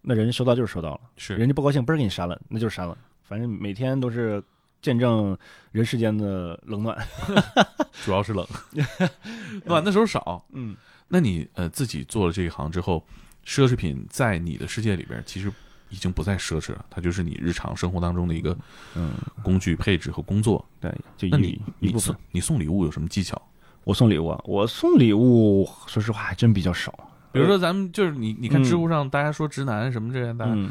[0.01, 2.97] 那人家收到就是收到了，是人家不高兴，不是给你删了，那就是删了。
[3.23, 4.43] 反正每天都是
[4.81, 5.37] 见证
[5.71, 6.97] 人世间的冷暖。
[8.03, 8.45] 主要是冷，
[9.65, 10.43] 暖的时候少。
[10.53, 10.75] 嗯
[11.07, 13.05] 那你呃自己做了这一行之后，
[13.45, 15.51] 奢侈品在你的世界里边其实
[15.89, 18.57] 已经不再奢侈了，它就是你日常生活当中的一个
[18.95, 19.11] 嗯，
[19.43, 20.65] 工具配置和工作。
[20.79, 22.55] 对，就那你一一部分你送。
[22.55, 23.39] 你送礼物有什么技巧？
[23.83, 27.10] 我送礼物啊，我送礼物，说实话还真比较少。
[27.31, 30.69] 比如说咱们就是你你看嗯知乎上大家说直男什么这些，大家嗯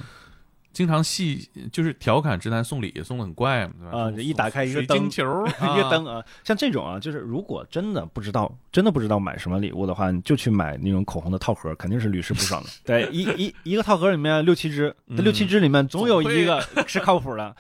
[0.73, 3.99] 经常戏就是调侃直男送礼送的很怪嘛，对吧？
[3.99, 12.69] 啊，一打开一个灯， 一个灯啊，像这种啊，就是如果真的不知道，真的不知道买什么礼物的话，你就去买那种口红的套盒，肯定是屡试不爽的。
[12.87, 17.43] 对，一一一个套盒里面六七支，嗯六七支里面总有一个 是靠谱的。
[17.43, 17.57] 啊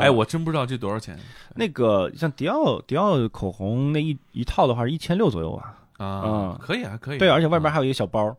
[0.00, 1.18] 哎，我真不知道这多少钱
[1.56, 5.76] 那个像迪奥迪奥口红那一一套的话是一千六左右啊。
[5.98, 6.58] 啊嗯？
[6.62, 7.18] 可以啊，可以啊。
[7.18, 8.34] 对，而且外边还有一个小包。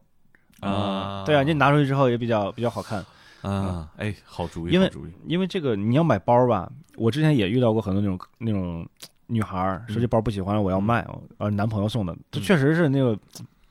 [0.62, 3.04] 啊，对啊，你拿出去之后也比较比较好看。
[3.42, 4.92] 啊，哎，好主意，因为
[5.28, 8.88] 因为这个你要买包吧，我之前也遇到过很多那种那种
[9.28, 11.06] 女孩儿说这包不喜欢，我要卖，
[11.38, 13.16] 呃，男朋友送的，这嗯确实是那个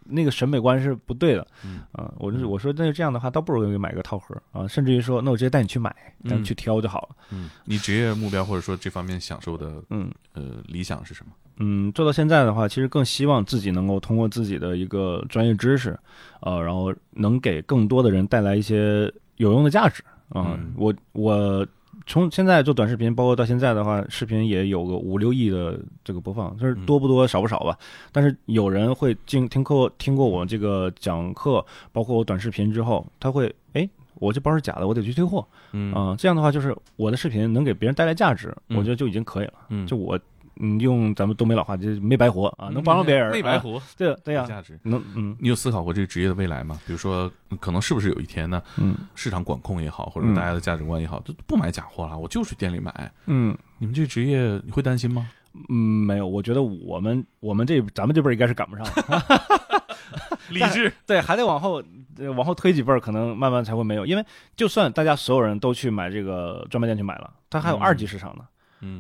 [0.05, 1.45] 那个审美观是不对的。
[1.65, 1.81] 嗯。
[1.91, 2.13] 啊。
[2.19, 2.51] 我就是嗯。
[2.51, 5.91] 我说那就这样的话，倒不如给你买个套盒啊，甚至于说，那我直接带你去买，
[6.25, 7.17] 咱们嗯去挑就好了。
[7.31, 10.09] 嗯，你职业目标或者说这方面享受的嗯。
[10.35, 11.33] 呃理想是什么？
[11.59, 15.99] 嗯，做到现在的话，其实更希望自己能够通过自己的一个专业知识，
[16.41, 21.67] 呃，然后能给更多的人带来一些有用的价值啊、嗯我我
[22.07, 27.79] 从现在做短视频，包括到现在的话，视频也有个五六亿的这个播放，就是嗯多不多少不少吧。
[28.11, 39.55] 但是有人会经听课听过我这个讲课，包括我短视频之后，他会哎我这包是假的，我得去退货嗯啊、这样的话，就是我的视频能给别人带来价值，嗯我觉得就已经可以了。
[39.69, 40.19] 嗯，就我，
[40.61, 44.79] 嗯，用咱们东北老话，就是没白活啊，能帮助别人，啊没白活，对对呀、价值。
[44.83, 46.79] 能嗯你有思考过这个职业的未来吗？
[46.87, 47.31] 比如说，
[47.61, 53.13] 可能是不是有一天呢，嗯市场管控也好，或者大家的价值观也好，就不买假货了，我就去店里买。
[53.27, 55.29] 嗯你们这个职业你会担心吗？
[55.69, 55.75] 嗯，
[56.07, 59.23] 没有，我觉得我们我们这咱们这辈儿应该是赶不上了，
[60.51, 61.83] 理智，对，还得往后、
[62.19, 64.25] 呃往后推几辈儿，可能慢慢才会没有，因为
[64.57, 68.45] 就算大家所有人都去买这个专卖店去买了，它还有嗯二级市场呢。
[68.45, 68.47] 嗯，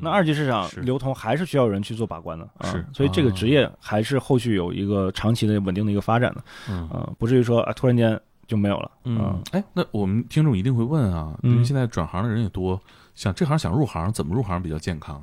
[0.00, 2.84] 那二级市场流通还是需要人去做把关的，啊是。
[2.92, 6.88] 所以这个啊职业还是后续有一个长期的稳定的一个发展的，嗯。
[6.88, 12.78] 啊，不至于说啊突然间就没有了，嗯，哎，那我们听众一定会问啊，因为嗯现在转行的人也多，
[13.14, 15.22] 想这行想入行，怎么入行比较健康？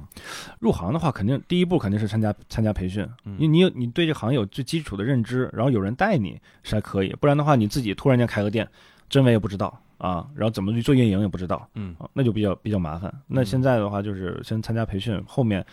[0.60, 3.36] 入行的话，肯定第一步肯定是参加参加培训，嗯。
[3.38, 8.68] 你你有你对这行业有最基础的认知，然后有人带你是还可以，不然的话你自己突然间开个店，
[9.12, 13.14] 真伪也不知道啊，然后怎么去做运营也不知道，嗯啊，那就比较比较麻烦。
[13.28, 15.64] 那嗯现在的话就是先参加培训，后面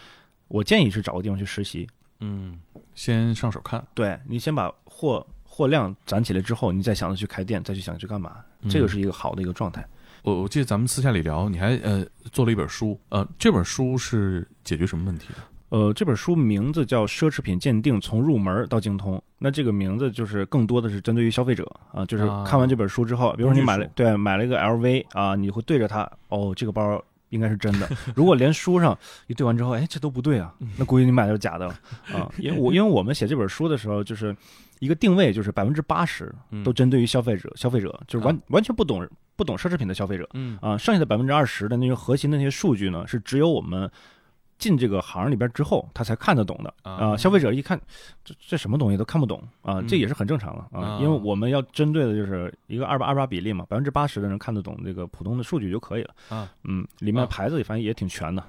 [0.49, 1.89] 我建议是找个地方去实习，
[2.21, 2.59] 嗯，
[2.95, 8.37] 先上手看，对你先把货货量攒起来之后，你再想着去开店，再去想去干嘛，
[8.69, 9.87] 这个嗯是一个好的一个状态。
[10.25, 15.39] 我我记得咱们私下里聊，你还呃做了一本书，呃，这本书是解决什么问题的？
[15.71, 19.17] 呃，这本书名字叫《奢侈品鉴定：从入门到精通》。
[19.39, 27.89] 那这个名字就是更多的是针对于消费者啊，就是啊看完这本书之后，比如说你买了对买了一个 LV 啊，你会对着它，哦，这个包应该是真的。
[28.17, 28.97] 如果连书上
[29.27, 31.75] 一对完之后，哎，这都不对啊，那估计你买的是假的了
[32.15, 32.33] 啊。
[32.39, 34.35] 因为我因为我们写这本书的时候，就是
[34.79, 39.07] 一个定位，就是百分之八十嗯都针对于消费者，消费者就是完、完全不懂
[39.37, 40.27] 不懂奢侈品的消费者。
[40.33, 43.89] 嗯啊，剩下的百分之二十的那些核心的那些数据呢，是只有我们
[44.59, 47.17] 进这个行里边之后，他才看得懂的啊啊。
[47.17, 47.81] 消费者一看，
[48.25, 56.51] 这这什么东西都看不懂啊，这嗯也是很正常的啊啊，因为我们要针对的就是一个二八二八比例嘛，百分之八十的人看得懂这个普通的数据就可以了啊。
[56.65, 58.43] 嗯，里面啊牌子反正也挺全的，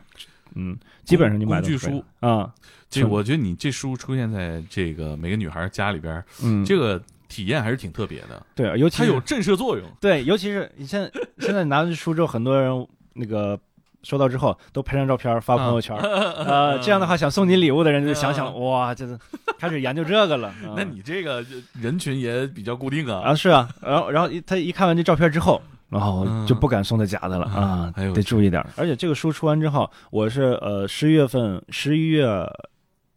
[0.56, 2.54] 嗯，基本上你买工具书啊，
[2.90, 9.88] 这我觉得你这书出现在这个每个女孩家里边，嗯，这个体验还是挺特别的，对，尤其它有震慑作用。
[10.02, 13.60] 对，尤其是你现在现在拿着书之后，很多人那个
[14.04, 19.18] 收到之后都拍张照片发朋友圈， 呃，这样的话想送你礼物的人就想想，哇，这是
[19.58, 20.48] 开始研究这个了。
[20.48, 21.44] 啊 那你这个
[21.80, 23.22] 人群也比较固定啊。
[23.26, 25.62] 啊是啊，然后然后他一看完这照片之后。
[25.90, 26.46] 然后嗯。
[26.46, 28.70] 就不敢送他假的了啊得注意点儿。
[28.78, 32.28] 而且这个书出完之后，我是呃十一月份十一月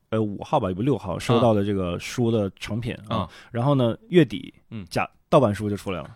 [0.09, 4.87] 呃五号吧，也不六号收到的这个书的成品啊，然后呢月底嗯。
[4.89, 6.11] 假盗版书就出来了，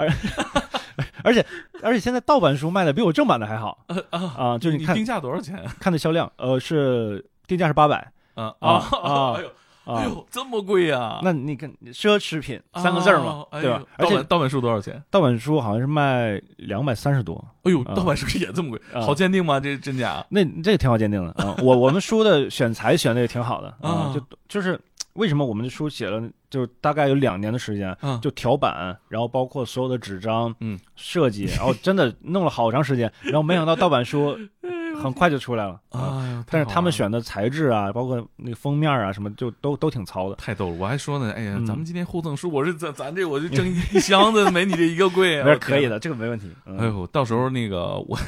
[0.00, 0.12] 而
[1.22, 1.44] 而且
[1.82, 3.78] 而且现在盗版书卖的比我正版的还好
[4.10, 8.70] 啊，就是你看定价多少钱 看的销量，呃是定价是八百啊啊
[9.02, 9.48] 啊哎呦
[9.86, 11.18] 哎啊，呦，这么贵呀？
[11.22, 13.82] 那你看奢侈品三个字儿嘛对吧？
[13.96, 15.02] 而且盗版书多少钱？
[15.10, 19.58] 盗版书好像是卖两百三十多，哎呦，啊盗版书也这么贵，啊好鉴定吗？
[19.58, 20.24] 这真假？
[20.28, 21.56] 那这个挺好鉴定的啊。
[21.62, 24.78] 我我们书的选材选的也挺好的啊啊，就就是
[25.20, 34.36] 为什么我们的书写了就大概有两年的时间，嗯，就调版，然后包括所有的纸张，嗯，设计，然 后真的弄了好长时间，然后没想到盗版书
[35.00, 36.44] 很快就出来了啊。
[36.50, 40.36] 但是他们选的材质啊，包括那个封面啊什么，就都都挺糙的。
[40.36, 46.50] 太逗了，我还说呢，哎呀，嗯咱们今天互赠书，我是咱咱这我就挣一一箱子，没你这一个贵可以的，这个没问题。
[46.64, 48.18] 嗯，哎呦，到时候那个我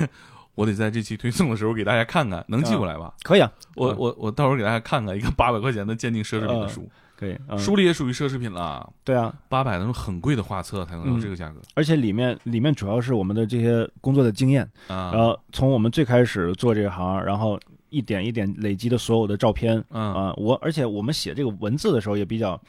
[0.55, 3.15] 我得在这期推送的时候给大家看看，能寄过来吧？
[3.23, 7.39] 可以啊，我嗯我我到时候给大家看看一个八百块钱的鉴定奢侈品的书，可以。
[7.49, 15.11] 嗯书里也属于奢侈品了，对啊，八百那种很贵的画册才能有嗯这个价格而且里面里面主要是我们的这些工作的经验，啊。
[15.13, 22.61] 然后从我们最开始做这行，然后一点一点累积的所有的照片嗯啊，我而且我们写这个文字的时候也比较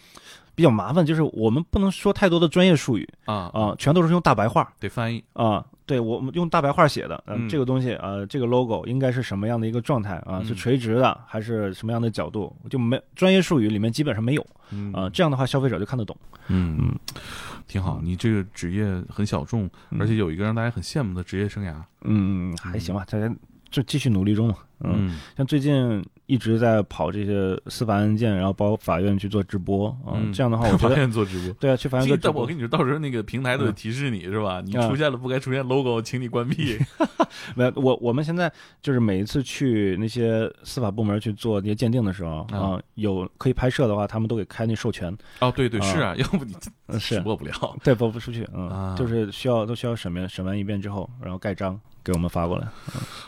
[0.56, 5.66] 比较麻烦，就是我们不能说太多的专业术语啊啊，全都是用大白话得翻译啊。
[5.86, 10.40] 对我们用大白话写的，呃嗯这个东西呃，这个 logo 应该是什么样的一个状态啊？
[10.42, 12.56] 嗯是垂直的还是什么样的角度？
[12.70, 16.16] 就没专业术语里面基本上没有嗯啊，这样的话消费者就看得懂。
[16.48, 17.00] 嗯嗯，
[17.68, 18.00] 挺好。
[18.04, 21.74] 你这个职业很小众，嗯而且有一个让大家很羡慕的职业生涯。
[22.02, 23.34] 嗯，还行吧，大家
[23.74, 24.56] 就继续努力中嘛。
[24.86, 31.54] 嗯，嗯像最近一直在跑这些司法案件，然后包法院去做直播啊，嗯这样的话，我觉法得院做直播。
[31.60, 34.62] 对啊，去法院做直播但我跟，你说，到时候那个平台都得提示你是吧？
[34.64, 36.78] 你啊出现了不该出现 logo，请你关闭。
[37.56, 38.52] 没有我我们现在
[38.82, 46.54] 就是每一次去那些司法部门去做那些鉴定的时候啊啊，有可以拍摄的话，他们都给开那授权，哦，对对，啊是啊，要不你
[47.00, 47.54] 直播不了。
[47.84, 52.68] 对播不出去，嗯，啊就是需要都需要审完审完一遍之后，然后盖章给我们发过来。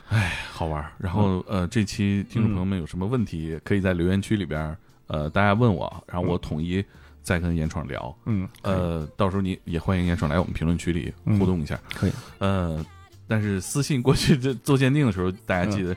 [0.10, 0.92] 哎好玩儿。
[0.98, 6.84] 然后呃，这期听众朋友们有什么问题，可以在留言区里边儿呃，大家问我，然后我统一
[7.22, 8.16] 再跟严闯聊。
[8.26, 11.80] 嗯，呃，到时候你也欢迎严闯来我们评论区里嗯互动一下。
[11.94, 12.84] 可以，呃，
[13.28, 15.96] 但是私信过去这做鉴定的时候，大家记得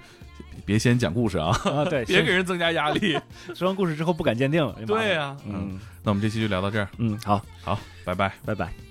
[0.65, 3.19] 别先讲故事啊，啊，对， 别给人增加压力。
[3.55, 4.75] 说完故事之后不敢鉴定了。
[4.87, 8.33] 对呀、嗯那我们这期就聊到这儿，嗯，好，好，拜拜。
[8.45, 8.88] 拜拜。